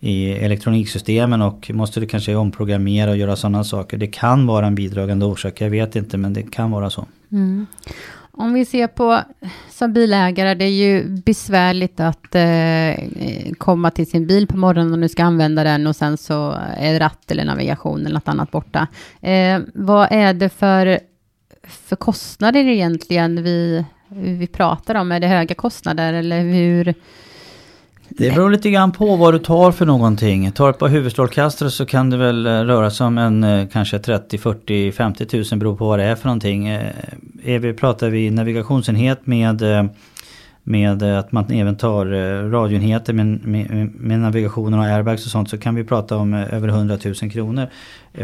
i 0.00 0.30
elektroniksystemen 0.30 1.42
och 1.42 1.70
måste 1.74 2.00
du 2.00 2.06
kanske 2.06 2.34
omprogrammera 2.34 3.10
och 3.10 3.16
göra 3.16 3.36
sådana 3.36 3.64
saker. 3.64 3.96
Det 3.96 4.06
kan 4.06 4.46
vara 4.46 4.66
en 4.66 4.74
bidragande 4.74 5.26
orsak, 5.26 5.60
jag 5.60 5.70
vet 5.70 5.96
inte 5.96 6.16
men 6.16 6.32
det 6.32 6.42
kan 6.42 6.70
vara 6.70 6.90
så. 6.90 7.06
Mm. 7.32 7.66
Om 8.40 8.52
vi 8.52 8.64
ser 8.64 8.86
på 8.86 9.20
som 9.70 9.92
bilägare, 9.92 10.54
det 10.54 10.64
är 10.64 10.68
ju 10.68 11.04
besvärligt 11.04 12.00
att 12.00 12.34
eh, 12.34 13.52
komma 13.58 13.90
till 13.90 14.10
sin 14.10 14.26
bil 14.26 14.46
på 14.46 14.56
morgonen 14.56 14.92
och 14.92 14.98
nu 14.98 15.08
ska 15.08 15.24
använda 15.24 15.64
den 15.64 15.86
och 15.86 15.96
sen 15.96 16.16
så 16.16 16.56
är 16.76 16.98
ratt 16.98 17.30
eller 17.30 17.44
navigation 17.44 18.00
eller 18.00 18.14
något 18.14 18.28
annat 18.28 18.50
borta. 18.50 18.86
Eh, 19.20 19.60
vad 19.74 20.08
är 20.10 20.32
det 20.32 20.48
för, 20.48 21.00
för 21.62 21.96
kostnader 21.96 22.66
egentligen 22.66 23.42
vi, 23.42 23.84
vi 24.08 24.46
pratar 24.46 24.94
om? 24.94 25.12
Är 25.12 25.20
det 25.20 25.26
höga 25.26 25.54
kostnader 25.54 26.12
eller 26.12 26.40
hur? 26.40 26.94
Det 28.08 28.34
beror 28.34 28.50
lite 28.50 28.70
grann 28.70 28.92
på 28.92 29.16
vad 29.16 29.34
du 29.34 29.38
tar 29.38 29.72
för 29.72 29.86
någonting. 29.86 30.52
Tar 30.52 30.64
du 30.64 30.70
ett 30.70 30.78
par 30.78 30.88
huvudstrålkastare 30.88 31.70
så 31.70 31.86
kan 31.86 32.10
det 32.10 32.16
väl 32.16 32.46
eh, 32.46 32.50
röra 32.50 32.90
sig 32.90 33.06
om 33.06 33.18
en 33.18 33.44
eh, 33.44 33.68
kanske 33.72 33.98
30, 33.98 34.38
40, 34.38 34.92
50 34.92 35.26
tusen 35.26 35.58
beror 35.58 35.76
på 35.76 35.88
vad 35.88 35.98
det 35.98 36.04
är 36.04 36.14
för 36.14 36.26
någonting. 36.26 36.68
Eh, 36.68 36.92
är 37.44 37.58
vi, 37.58 37.72
pratar 37.72 38.08
vi 38.08 38.30
navigationsenhet 38.30 39.26
med, 39.26 39.62
med 40.68 41.02
eh, 41.02 41.18
att 41.18 41.32
man 41.32 41.50
även 41.50 41.76
tar 41.76 42.12
eh, 42.12 42.50
radioenheter 42.50 43.12
med, 43.12 43.46
med, 43.46 43.90
med 43.94 44.20
navigationen 44.20 44.78
och 44.78 44.84
airbags 44.84 45.24
och 45.24 45.30
sånt 45.30 45.50
så 45.50 45.58
kan 45.58 45.74
vi 45.74 45.84
prata 45.84 46.16
om 46.16 46.34
eh, 46.34 46.54
över 46.54 46.68
100 46.68 46.98
000 47.04 47.14
kronor. 47.14 47.68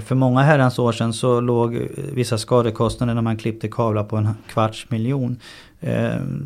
För 0.00 0.14
många 0.14 0.42
herrans 0.42 0.78
år 0.78 0.92
sedan 0.92 1.12
så 1.12 1.40
låg 1.40 1.88
vissa 2.12 2.38
skadekostnader 2.38 3.14
när 3.14 3.22
man 3.22 3.36
klippte 3.36 3.68
kablar 3.68 4.04
på 4.04 4.16
en 4.16 4.28
kvarts 4.48 4.90
miljon. 4.90 5.36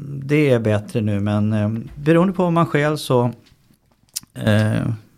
Det 0.09 0.51
är 0.51 0.59
bättre 0.59 1.01
nu 1.01 1.21
men 1.21 1.89
beroende 1.95 2.33
på 2.33 2.43
vad 2.43 2.53
man 2.53 2.67
själv 2.67 2.97
så 2.97 3.33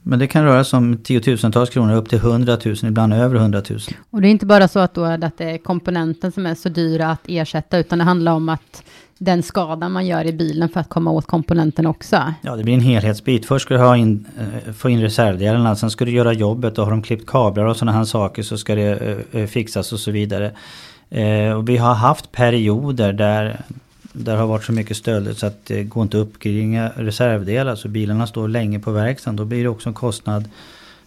men 0.03 0.19
det 0.19 0.27
kan 0.27 0.45
röra 0.45 0.65
sig 0.65 0.77
om 0.77 0.99
tiotusentals 0.99 1.71
kronor 1.71 1.95
upp 1.95 2.09
till 2.09 2.19
hundratusen, 2.19 2.89
ibland 2.89 3.15
över 3.15 3.37
hundratusen. 3.37 3.95
Och 4.11 4.21
det 4.21 4.29
är 4.29 4.31
inte 4.31 4.47
bara 4.47 4.69
så 4.69 4.79
att, 4.79 4.95
då 4.95 5.17
det 5.17 5.27
att 5.27 5.39
det 5.39 5.51
är 5.51 5.59
komponenten 5.59 6.33
som 6.33 6.47
är 6.47 6.55
så 6.55 6.69
dyra 6.69 7.11
att 7.11 7.23
ersätta, 7.27 7.79
utan 7.79 7.99
det 7.99 8.05
handlar 8.05 8.33
om 8.33 8.49
att 8.49 8.83
den 9.23 9.43
skada 9.43 9.89
man 9.89 10.07
gör 10.07 10.27
i 10.27 10.33
bilen 10.33 10.69
för 10.69 10.81
att 10.81 10.89
komma 10.89 11.11
åt 11.11 11.27
komponenten 11.27 11.87
också. 11.87 12.35
Ja, 12.43 12.57
det 12.57 12.65
blir 12.65 12.75
en 12.75 12.81
helhetsbit. 12.81 13.47
Först 13.47 13.65
ska 13.65 13.75
du 13.75 13.81
ha 13.81 13.97
in, 13.97 14.27
få 14.77 14.91
in 14.91 15.01
reservdelarna, 15.01 15.77
sen 15.77 15.91
ska 15.91 16.05
du 16.05 16.11
göra 16.11 16.33
jobbet 16.33 16.79
och 16.79 16.85
har 16.85 16.91
de 16.91 17.03
klippt 17.03 17.27
kablar 17.27 17.65
och 17.65 17.77
sådana 17.77 17.99
här 17.99 18.05
saker 18.05 18.43
så 18.43 18.59
ska 18.59 18.75
det 18.75 19.27
fixas 19.51 19.93
och 19.93 20.01
så 20.01 20.11
vidare. 20.11 20.53
Och 21.57 21.69
vi 21.69 21.77
har 21.77 21.95
haft 21.95 22.33
perioder 22.33 23.13
där 23.13 23.61
där 24.13 24.37
har 24.37 24.47
varit 24.47 24.65
så 24.65 24.73
mycket 24.73 24.97
stölder 24.97 25.33
så 25.33 25.47
att 25.47 25.67
det 25.67 25.85
går 25.85 26.03
inte 26.03 26.21
att 26.21 26.27
uppringa 26.27 26.93
reservdelar. 26.97 27.75
Så 27.75 27.89
bilarna 27.89 28.27
står 28.27 28.49
länge 28.49 28.79
på 28.79 28.93
verkstaden. 28.93 29.37
Då 29.37 29.45
blir 29.45 29.63
det 29.63 29.69
också 29.69 29.89
en 29.89 29.95
kostnad 29.95 30.49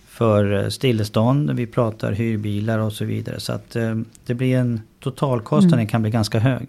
för 0.07 0.63
eh, 0.63 0.69
stillestånd. 0.69 1.51
Vi 1.51 1.65
pratar 1.65 2.11
hyrbilar 2.11 2.79
och 2.79 2.93
så 2.93 3.05
vidare. 3.05 3.39
Så 3.39 3.53
att 3.53 3.75
eh, 3.75 3.95
det 4.25 4.33
blir 4.33 4.57
en 4.57 4.81
totalkostnaden 4.99 5.79
mm. 5.79 5.87
kan 5.87 6.01
bli 6.01 6.11
ganska 6.11 6.39
hög. 6.39 6.67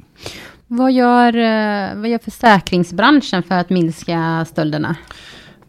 Vad 0.67 0.93
gör, 0.93 1.37
eh, 1.37 1.97
vad 1.97 2.09
gör 2.09 2.19
försäkringsbranschen 2.19 3.43
för 3.43 3.55
att 3.55 3.71
minska 3.71 4.45
stölderna? 4.45 4.97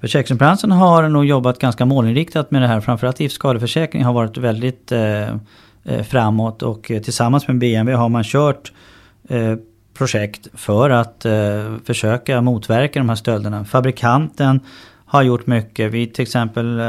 Försäkringsbranschen 0.02 0.72
har 0.72 1.10
nog 1.10 1.25
jobbat 1.25 1.60
ganska 1.60 1.86
målinriktat 1.86 2.52
med 2.52 2.62
det 2.62 2.68
här. 2.68 2.82
Framförallt 2.82 3.20
giftskadeförsäkring 3.20 4.04
har 4.04 4.14
varit 4.14 4.38
väldigt 4.38 4.92
eh, 4.92 5.30
eh 5.84 6.04
framåt 6.04 6.62
och 6.62 6.92
eh, 6.92 7.02
tillsammans 7.02 7.48
med 7.48 7.58
BMW 7.58 7.98
har 7.98 8.10
man 8.10 8.24
kört 8.24 8.72
eh, 9.30 9.56
projekt 9.94 10.48
för 10.54 10.90
att 10.90 11.25
eh, 11.25 11.34
försöka 11.86 12.42
motverka 12.42 13.00
de 13.00 13.10
här 13.10 13.16
stölderna. 13.16 13.66
Fabrikanten 13.66 14.60
har 15.06 15.24
gjort 15.24 15.48
mycket. 15.48 15.92
Vi 15.92 16.08
till 16.08 16.24
exempel 16.24 16.82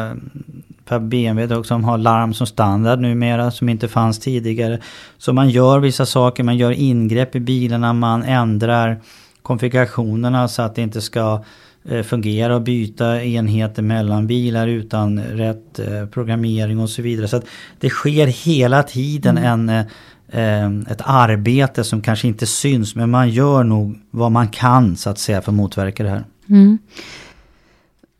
eh, 0.90 0.98
BMW 0.98 1.54
då, 1.54 1.64
som 1.64 1.84
har 1.84 1.98
larm 1.98 2.34
som 2.34 2.46
standard 2.46 3.00
numera 3.00 3.50
som 3.50 3.68
inte 3.68 3.88
fanns 3.88 4.18
tidigare. 4.18 4.78
Så 5.18 5.32
man 5.32 5.50
gör 5.50 5.78
vissa 5.78 6.06
saker, 6.06 6.44
man 6.44 6.56
gör 6.56 6.70
ingrepp 6.70 7.36
i 7.36 7.40
bilarna, 7.40 7.92
man 7.92 8.22
ändrar 8.22 9.00
konfigurationerna 9.42 10.48
så 10.48 10.62
att 10.62 10.74
det 10.74 10.82
inte 10.82 11.00
ska 11.00 11.44
eh, 11.84 12.02
fungera 12.02 12.54
och 12.54 12.62
byta 12.62 13.22
enheter 13.24 13.82
mellan 13.82 14.26
bilar 14.26 14.66
utan 14.66 15.20
rätt 15.20 15.78
eh, 15.78 16.06
programmering 16.06 16.80
och 16.80 16.90
så 16.90 17.02
vidare. 17.02 17.28
Så 17.28 17.36
att 17.36 17.46
det 17.80 17.90
sker 17.90 18.26
hela 18.26 18.82
tiden 18.82 19.38
mm. 19.38 19.68
en 19.68 19.86
eh, 20.28 20.92
ett 20.92 21.00
arbete 21.04 21.84
som 21.84 22.00
kanske 22.00 22.28
inte 22.28 22.46
syns 22.46 22.94
men 22.94 23.10
man 23.10 23.30
gör 23.30 23.64
nog 23.64 23.98
vad 24.10 24.32
man 24.32 24.48
kan 24.48 24.96
så 24.96 25.10
att 25.10 25.18
säga 25.18 25.42
för 25.42 25.50
att 25.50 25.56
motverka 25.56 26.02
det 26.02 26.10
här. 26.10 26.24
Mm. 26.48 26.78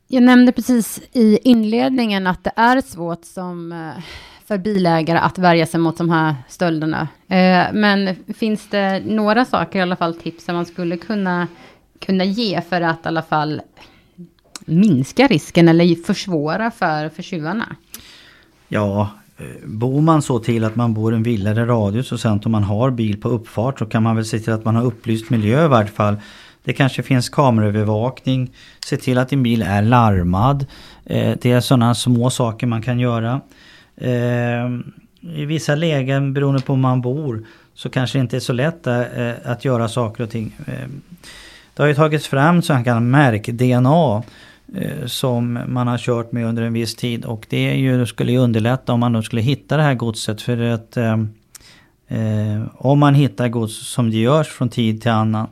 Jag 0.09 0.23
nämnde 0.23 0.53
precis 0.53 1.01
i 1.13 1.39
inledningen 1.43 2.27
att 2.27 2.45
det 2.45 2.53
är 2.57 2.81
svårt 2.81 3.25
som 3.25 3.73
eh, 3.73 4.03
för 4.47 4.59
bilägare 4.59 5.19
att 5.19 5.39
värja 5.39 5.67
sig 5.67 5.81
mot 5.81 5.99
de 5.99 6.11
här 6.11 6.35
stölderna. 6.49 7.09
Eh, 7.29 7.73
men 7.73 8.17
finns 8.35 8.69
det 8.69 9.03
några 9.07 9.45
saker, 9.45 9.79
i 9.79 9.83
alla 9.83 9.97
fall 9.97 10.15
tips, 10.15 10.45
som 10.45 10.55
man 10.55 10.67
skulle 10.67 10.97
kunna 10.97 11.49
kunna 11.99 12.25
ge 12.25 12.61
för 12.61 12.81
att 12.81 13.05
i 13.05 13.09
alla 13.09 13.23
fall 13.23 13.63
minska 14.65 15.27
risken 15.27 15.69
eller 15.69 16.05
försvåra 16.05 16.71
för, 16.71 17.09
för 17.09 17.23
tjuvarna? 17.23 17.77
Ja, 18.69 19.11
eh, 19.39 19.67
bor 19.69 20.01
man 20.01 20.23
så 20.23 20.39
till 20.39 20.65
att 20.65 20.77
man 20.77 20.95
bor 20.95 21.13
i 21.13 21.17
en 21.17 21.23
villa 21.23 21.51
eller 21.51 21.67
radhus 21.67 22.13
och 22.13 22.21
sen 22.21 22.41
om 22.45 22.53
man 22.53 22.65
har 22.65 22.91
bil 22.91 23.21
på 23.21 23.29
uppfart 23.29 23.79
så 23.79 23.87
kan 23.87 24.03
man 24.03 24.17
väl 24.17 24.25
se 24.25 24.39
till 24.39 24.53
att 24.53 24.65
man 24.65 24.77
har 24.77 24.85
upplyst 24.85 25.31
miljö 25.31 25.65
i 25.65 25.69
vart 25.69 25.91
fall. 25.91 26.17
Det 26.66 26.73
kanske 26.73 27.02
finns 27.02 27.28
kameraövervakning, 27.28 28.50
se 28.87 28.96
till 28.96 29.18
att 29.18 29.28
din 29.28 29.42
bil 29.42 29.62
är 29.62 29.82
larmad. 29.82 30.66
Eh, 31.04 31.37
det 31.42 31.52
är 31.52 31.61
sådana 31.61 31.94
små 31.94 32.30
saker 32.30 32.66
man 32.66 32.82
kan 32.82 33.00
göra. 33.00 33.40
Eh, 33.96 34.66
I 35.37 35.44
vissa 35.44 35.75
lägen 35.75 36.32
beroende 36.32 36.61
på 36.61 36.73
var 36.73 36.76
man 36.76 37.00
bor 37.00 37.46
så 37.75 37.88
kanske 37.88 38.18
det 38.18 38.20
inte 38.20 38.37
är 38.37 38.40
så 38.40 38.52
lätt 38.52 38.87
eh, 38.87 39.00
eh, 39.00 39.35
att 39.44 39.64
göra 39.64 39.88
saker 39.88 40.25
och 40.25 40.30
ting. 40.30 40.54
Ehm, 40.66 41.00
det 41.75 41.82
har 41.82 41.88
ju 41.88 41.94
tagits 41.94 42.26
fram 42.26 42.62
så 42.62 42.75
kallad 42.85 43.02
märk-DNA 43.02 44.23
eh, 44.75 45.06
som 45.06 45.58
man 45.66 45.87
har 45.87 45.99
kört 45.99 46.32
med 46.32 46.46
under 46.46 46.62
en 46.62 46.73
viss 46.73 46.94
tid 46.94 47.25
och 47.25 47.46
det 47.49 47.75
ju, 47.75 48.06
skulle 48.06 48.32
ju 48.32 48.38
underlätta 48.38 48.92
om 48.92 49.00
man 49.00 49.12
då 49.12 49.23
skulle 49.23 49.42
hitta 49.42 49.76
det 49.76 49.82
här 49.82 49.94
godset 49.94 50.42
för 50.42 50.61
att 50.61 50.96
ehm, 50.96 51.28
eh, 52.08 52.62
om 52.75 52.99
man 52.99 53.14
hittar 53.14 53.49
gods 53.49 53.88
som 53.88 54.11
det 54.11 54.16
görs 54.16 54.49
från 54.49 54.68
tid 54.68 55.02
till 55.02 55.11
annan 55.11 55.49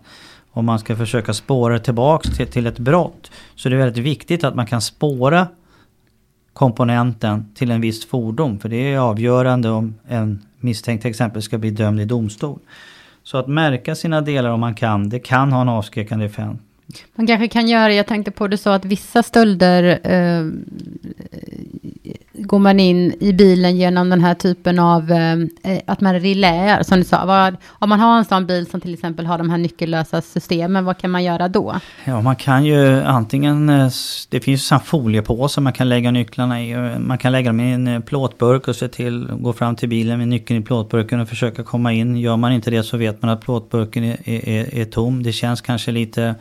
om 0.55 0.65
man 0.65 0.79
ska 0.79 0.97
försöka 0.97 1.35
spåra 1.35 1.79
tillbaks 1.79 2.37
till, 2.37 2.47
till 2.47 2.67
ett 2.67 2.79
brott 2.79 3.31
så 3.55 3.69
det 3.69 3.75
är 3.75 3.79
väldigt 3.79 4.05
viktigt 4.05 4.45
att 4.45 4.55
man 4.55 4.67
kan 4.67 4.81
spåra 4.81 5.49
komponenten 6.53 7.55
till 7.55 7.71
en 7.71 7.81
viss 7.81 8.07
fordon 8.07 8.59
för 8.59 8.69
det 8.69 8.93
är 8.93 8.99
avgörande 8.99 9.71
om 9.71 9.95
en 10.09 10.43
misstänkt 10.61 11.03
till 11.03 11.11
exempel 11.11 11.43
ska 11.43 11.59
bli 11.59 11.71
dömd 11.71 12.01
i 12.01 12.05
domstol. 12.05 12.59
Så 13.23 13.39
att 13.39 13.47
märka 13.47 13.95
sina 13.95 14.21
delar 14.21 14.51
om 14.51 14.61
man 14.61 14.75
kan, 14.75 15.09
det 15.09 15.19
kan 15.19 15.53
ha 15.53 15.61
en 15.61 15.69
avskräckande 15.69 16.25
effekt. 16.25 16.61
Man 17.14 17.26
kanske 17.26 17.49
kan 17.49 17.69
göra, 17.69 17.93
jag 17.93 18.07
tänkte 18.07 18.31
på 18.31 18.49
det 18.49 18.59
så 18.59 18.71
att 18.71 18.85
vissa 18.85 19.23
stölder 19.23 20.00
eh, 20.03 20.50
går 22.35 22.59
man 22.59 22.81
in 22.81 23.14
i 23.21 23.33
bilen 23.33 23.76
genom 23.76 24.11
den 24.11 24.21
här 24.21 24.35
typen 24.35 24.79
av 24.79 25.12
eh, 25.12 25.79
att 25.87 26.00
man 26.00 26.21
reläar, 26.21 26.83
som 26.83 26.99
du 26.99 27.05
sa. 27.05 27.26
Vad, 27.26 27.57
om 27.69 27.88
man 27.88 28.00
har 28.00 28.19
en 28.19 28.25
sån 28.25 28.47
bil 28.47 28.67
som 28.67 28.81
till 28.81 28.95
exempel 28.95 29.26
har 29.26 29.38
de 29.38 29.50
här 29.50 29.59
nyckellösa 29.59 30.23
systemen, 30.23 30.85
vad 30.85 30.99
kan 30.99 31.11
man 31.11 31.25
göra 31.25 31.49
då? 31.49 31.81
Ja, 32.05 32.21
man 32.21 32.37
kan 32.37 32.64
ju 32.64 33.03
antingen, 33.03 33.69
eh, 33.69 33.91
det 34.29 34.41
finns 34.41 34.73
ju 34.73 34.79
foliepåsar 34.79 35.62
man 35.62 35.73
kan 35.73 35.88
lägga 35.88 36.11
nycklarna 36.11 36.62
i. 36.62 36.73
Eh, 36.73 36.99
man 36.99 37.19
kan 37.19 37.33
lägga 37.33 37.49
dem 37.49 37.61
i 37.61 37.73
en 37.73 37.88
eh, 37.88 38.00
plåtburk 38.00 38.69
och 38.69 38.76
se 38.76 38.88
till, 38.88 39.29
gå 39.33 39.53
fram 39.53 39.76
till 39.76 39.88
bilen 39.88 40.19
med 40.19 40.29
nyckeln 40.29 40.61
i 40.61 40.62
plåtburken 40.62 41.21
och 41.21 41.29
försöka 41.29 41.62
komma 41.62 41.93
in. 41.93 42.17
Gör 42.17 42.37
man 42.37 42.53
inte 42.53 42.71
det 42.71 42.83
så 42.83 42.97
vet 42.97 43.23
man 43.23 43.31
att 43.31 43.40
plåtburken 43.40 44.05
är, 44.05 44.29
är, 44.29 44.75
är 44.75 44.85
tom. 44.85 45.23
Det 45.23 45.33
känns 45.33 45.61
kanske 45.61 45.92
lite 45.92 46.35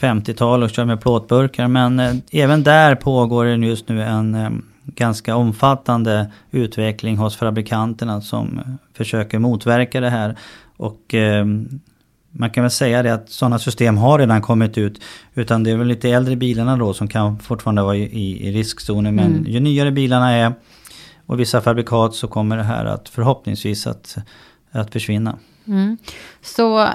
50-tal 0.00 0.62
och 0.62 0.70
kör 0.70 0.84
med 0.84 1.00
plåtburkar. 1.00 1.68
Men 1.68 2.00
eh, 2.00 2.14
även 2.32 2.62
där 2.62 2.94
pågår 2.94 3.44
det 3.44 3.66
just 3.66 3.88
nu 3.88 4.02
en 4.02 4.34
eh, 4.34 4.50
ganska 4.84 5.36
omfattande 5.36 6.32
utveckling 6.50 7.16
hos 7.16 7.36
fabrikanterna 7.36 8.20
som 8.20 8.60
försöker 8.92 9.38
motverka 9.38 10.00
det 10.00 10.10
här. 10.10 10.36
Och 10.76 11.14
eh, 11.14 11.46
man 12.30 12.50
kan 12.50 12.64
väl 12.64 12.70
säga 12.70 13.02
det 13.02 13.14
att 13.14 13.30
sådana 13.30 13.58
system 13.58 13.96
har 13.96 14.18
redan 14.18 14.42
kommit 14.42 14.78
ut. 14.78 15.00
Utan 15.34 15.64
det 15.64 15.70
är 15.70 15.76
väl 15.76 15.86
lite 15.86 16.10
äldre 16.10 16.36
bilarna 16.36 16.76
då 16.76 16.94
som 16.94 17.08
kan 17.08 17.38
fortfarande 17.38 17.82
vara 17.82 17.96
i, 17.96 18.48
i 18.48 18.52
riskzonen. 18.52 19.14
Men 19.14 19.26
mm. 19.26 19.46
ju 19.46 19.60
nyare 19.60 19.90
bilarna 19.90 20.30
är 20.30 20.52
och 21.26 21.40
vissa 21.40 21.60
fabrikat 21.60 22.14
så 22.14 22.28
kommer 22.28 22.56
det 22.56 22.62
här 22.62 22.84
att 22.84 23.08
förhoppningsvis 23.08 23.86
att, 23.86 24.16
att 24.70 24.92
försvinna. 24.92 25.38
Mm. 25.66 25.98
Så 26.42 26.88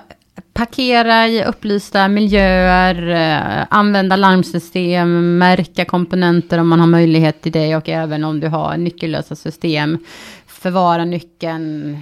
parkera 0.54 1.28
i 1.28 1.44
upplysta 1.44 2.08
miljöer, 2.08 3.10
eh, 3.10 3.66
använda 3.70 4.16
larmsystem, 4.16 5.38
märka 5.38 5.86
komponenter 5.86 6.58
om 6.58 6.68
man 6.68 6.80
har 6.80 6.88
möjlighet 6.88 7.42
till 7.42 7.52
det 7.52 7.76
och 7.76 7.90
även 7.90 8.24
om 8.24 8.40
du 8.40 8.48
har 8.48 8.78
nyckellösa 8.78 9.36
system. 9.36 9.98
Förvara 10.48 11.06
nyckeln 11.06 11.98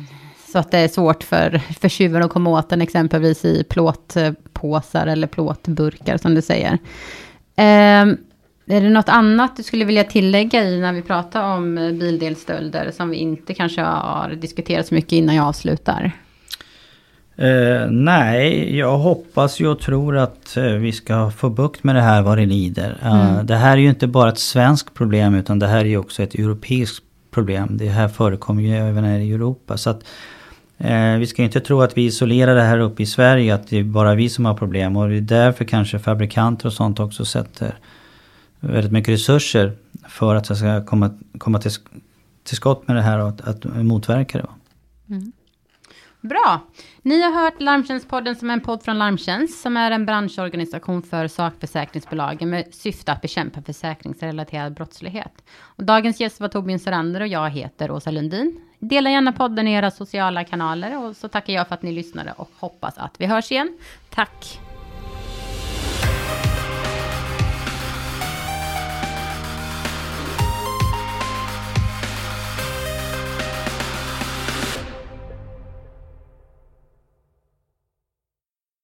så 0.52 0.60
att 0.60 0.72
det 0.72 0.78
är 0.78 0.88
svårt 0.88 1.24
för, 1.24 1.62
för 1.80 1.90
tjuven 1.90 2.24
att 2.24 2.32
komma 2.32 2.50
åt 2.50 2.70
den 2.70 2.82
exempelvis 2.82 3.46
i 3.46 3.64
plåtpåsar 3.64 5.08
eller 5.08 5.28
plåtburkar 5.28 6.18
som 6.18 6.36
du 6.36 6.42
säger. 6.42 6.78
Ehm, 7.56 8.18
är 8.66 8.82
det 8.82 8.90
något 8.90 9.10
annat 9.10 9.58
du 9.58 9.64
skulle 9.64 9.86
vilja 9.86 10.04
tillägga 10.04 10.64
i 10.64 10.80
när 10.80 10.94
vi 10.94 11.02
pratar 11.02 11.44
om 11.44 11.76
bildelsstölder 11.76 12.92
som 12.92 13.10
vi 13.10 13.18
inte 13.18 13.54
kanske 13.54 13.82
har 13.82 14.30
diskuterat 14.30 14.88
så 14.88 14.96
mycket 14.96 15.12
innan 15.12 15.36
jag 15.36 15.46
avslutar? 15.46 16.12
Eh, 17.38 17.90
nej, 17.90 18.78
jag 18.78 18.98
hoppas 18.98 19.60
ju 19.60 19.68
och 19.68 19.80
tror 19.80 20.18
att 20.18 20.58
eh, 20.58 20.64
vi 20.64 20.92
ska 20.92 21.32
få 21.32 21.50
bukt 21.50 21.84
med 21.84 21.96
det 21.96 22.02
här 22.02 22.22
vad 22.22 22.38
det 22.38 22.46
lider. 22.46 22.98
Uh, 23.04 23.30
mm. 23.32 23.46
Det 23.46 23.56
här 23.56 23.72
är 23.72 23.82
ju 23.82 23.90
inte 23.90 24.08
bara 24.08 24.30
ett 24.30 24.40
svenskt 24.40 24.94
problem 24.94 25.36
utan 25.36 25.60
det 25.60 25.68
här 25.68 25.80
är 25.80 25.86
ju 25.86 25.98
också 25.98 26.24
ett 26.24 26.36
europeiskt 26.36 27.04
problem. 27.32 27.78
Det 27.78 27.90
här 27.90 28.08
förekommer 28.08 28.62
ju 28.62 28.76
även 28.76 29.04
här 29.04 29.20
i 29.20 29.34
Europa. 29.34 29.78
Så 29.78 29.90
att, 29.90 30.04
eh, 30.78 31.14
vi 31.14 31.28
ska 31.28 31.44
inte 31.44 31.60
tro 31.60 31.82
att 31.82 31.98
vi 31.98 32.06
isolerar 32.06 32.56
det 32.56 32.64
här 32.64 32.80
uppe 32.80 33.04
i 33.04 33.06
Sverige, 33.06 33.56
att 33.56 33.68
det 33.68 33.78
är 33.78 33.84
bara 33.84 34.16
vi 34.16 34.30
som 34.30 34.46
har 34.46 34.54
problem. 34.54 34.98
Och 34.98 35.10
det 35.10 35.18
är 35.18 35.22
därför 35.22 35.66
kanske 35.66 36.00
fabrikanter 36.00 36.66
och 36.66 36.74
sånt 36.74 37.00
också 37.00 37.26
sätter 37.26 37.80
väldigt 38.60 38.92
mycket 38.92 39.14
resurser 39.14 39.74
för 40.10 40.36
att 40.36 40.48
det 40.48 40.56
ska 40.56 40.86
komma, 40.86 41.18
komma 41.38 41.60
till, 41.60 41.72
till 42.44 42.56
skott 42.56 42.88
med 42.88 42.96
det 42.96 43.02
här 43.02 43.20
och 43.20 43.28
att, 43.28 43.42
att 43.42 43.66
motverka 43.66 44.38
det. 44.38 44.48
Mm. 45.16 45.32
Bra. 46.22 46.62
Ni 47.02 47.22
har 47.22 47.32
hört 47.32 47.62
Larmtjänstpodden 47.62 48.36
som 48.36 48.50
är 48.50 48.54
en 48.54 48.62
podd 48.62 48.84
från 48.84 49.00
Larmtjänst 49.00 49.62
som 49.62 49.78
är 49.78 49.92
en 49.92 50.06
branschorganisation 50.06 51.02
för 51.04 51.28
sakförsäkringsbolagen 51.28 52.50
med 52.50 52.74
syfte 52.74 53.12
att 53.12 53.22
bekämpa 53.22 53.62
försäkringsrelaterad 53.62 54.74
brottslighet. 54.74 55.44
Och 55.60 55.84
dagens 55.84 56.20
gäst 56.20 56.40
var 56.40 56.48
Torbjörn 56.48 56.80
Serander 56.80 57.22
och 57.22 57.28
jag 57.28 57.50
heter 57.50 57.92
Åsa 57.92 58.12
Lundin. 58.12 58.62
Dela 58.80 59.10
gärna 59.10 59.32
podden 59.32 59.68
i 59.68 59.74
era 59.74 59.92
sociala 59.92 60.44
kanaler 60.44 61.06
och 61.06 61.16
så 61.16 61.28
tackar 61.28 61.54
jag 61.54 61.68
för 61.68 61.76
att 61.76 61.82
ni 61.82 61.92
lyssnade 61.92 62.34
och 62.38 62.50
hoppas 62.60 62.98
att 62.98 63.16
vi 63.18 63.26
hörs 63.26 63.52
igen. 63.52 63.78
Tack! 64.10 64.60